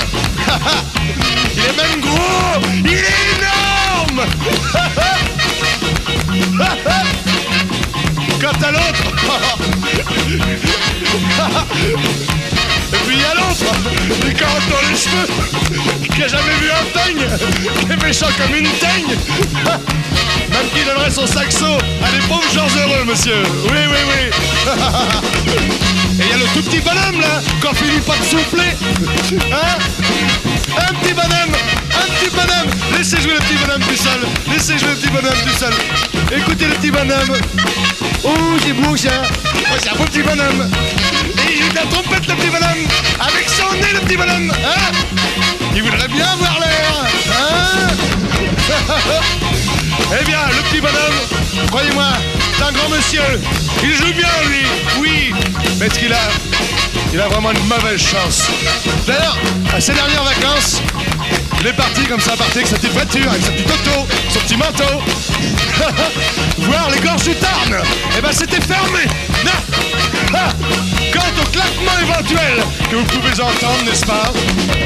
[1.55, 3.07] il est même gros, il est
[3.39, 4.23] énorme.
[8.41, 9.03] Quant à l'autre,
[12.93, 13.73] et puis il y a l'autre,
[14.25, 15.27] les carottes dans les cheveux,
[16.15, 17.27] qui a jamais vu un teigne,
[17.81, 19.17] qui est méchant comme une teigne.
[20.51, 23.43] Même qui donnerait son saxo à des pauvres gens heureux, monsieur.
[23.65, 24.31] Oui, oui, oui.
[26.21, 28.77] Et il y a le tout petit bonhomme là, qu'on finit pas de souffler.
[29.53, 29.79] Hein?
[30.77, 31.55] Un petit bonhomme,
[31.95, 32.71] un petit bonhomme.
[32.97, 34.21] Laissez jouer le petit bonhomme tout seul.
[34.51, 35.75] Laissez jouer le petit bonhomme tout seul.
[36.37, 37.37] Écoutez le petit bonhomme.
[38.25, 38.31] Oh,
[38.65, 39.23] j'ai mon chat.
[39.23, 40.71] Oh, c'est un beau petit bonhomme.
[41.49, 42.87] Et il est de la trompette, le petit bonhomme.
[43.21, 44.53] Avec son nez, le petit bonhomme.
[44.65, 44.93] Hein.
[45.75, 47.05] Il voudrait bien avoir l'air.
[47.31, 47.89] Hein
[50.21, 52.09] eh bien, le petit bonhomme, croyez-moi,
[52.57, 53.41] c'est un grand monsieur.
[53.83, 54.67] Il joue bien, lui.
[55.01, 55.35] Oui.
[55.79, 56.29] Mais ce qu'il a
[57.13, 58.51] il a vraiment une mauvaise chance?
[59.07, 59.39] D'ailleurs,
[59.75, 60.83] à ses dernières vacances,
[61.61, 64.39] il est parti comme ça, parti avec sa petite voiture, avec sa petite auto, son
[64.41, 65.03] petit manteau.
[66.59, 67.77] Voir les gorges du Tarn,
[68.17, 69.01] eh ben c'était fermé.
[71.13, 74.33] Quant au claquement éventuel que vous pouvez entendre, n'est-ce pas?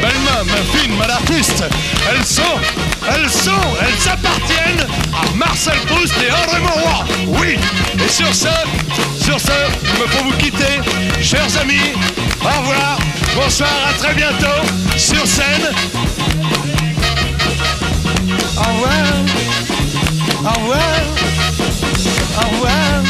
[0.01, 1.65] Belle main, ma fine, ma artiste,
[2.11, 2.43] elles sont,
[3.09, 3.51] elles sont,
[3.81, 7.05] elles appartiennent à Marcel Proust et André Mauroy.
[7.27, 7.59] Oui
[8.05, 8.49] Et sur ce,
[9.23, 9.53] sur ce,
[9.83, 10.81] il me faut vous quitter,
[11.21, 11.93] chers amis.
[12.43, 12.99] Au revoir,
[13.35, 14.63] bonsoir, à très bientôt
[14.97, 15.71] sur scène.
[18.55, 19.07] Au revoir.
[20.39, 21.03] Au revoir.
[22.37, 23.03] Au revoir.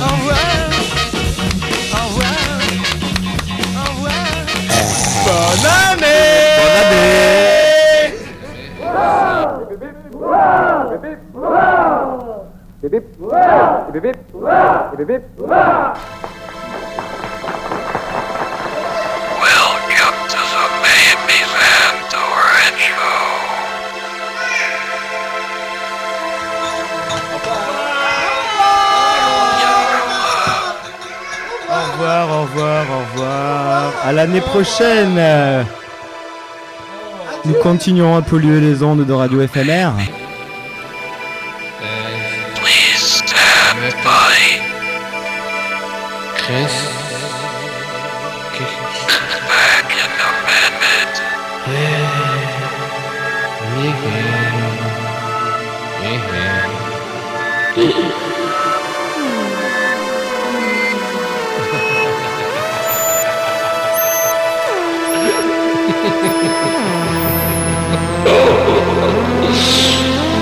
[0.00, 0.48] Au revoir.
[1.92, 2.40] Au revoir.
[3.76, 4.26] Au revoir.
[5.24, 6.98] Bonne année Bonne
[14.34, 14.96] Welcome
[15.36, 16.27] to
[32.08, 33.92] revoir, au revoir, au revoir.
[34.04, 35.20] À l'année prochaine.
[37.44, 39.92] Nous continuerons à polluer les ondes de radio éphémère.
[46.46, 46.97] Please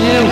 [0.01, 0.27] Nie wiem,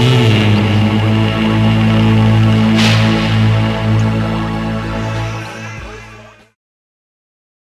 [0.00, 0.79] Mm-hmm.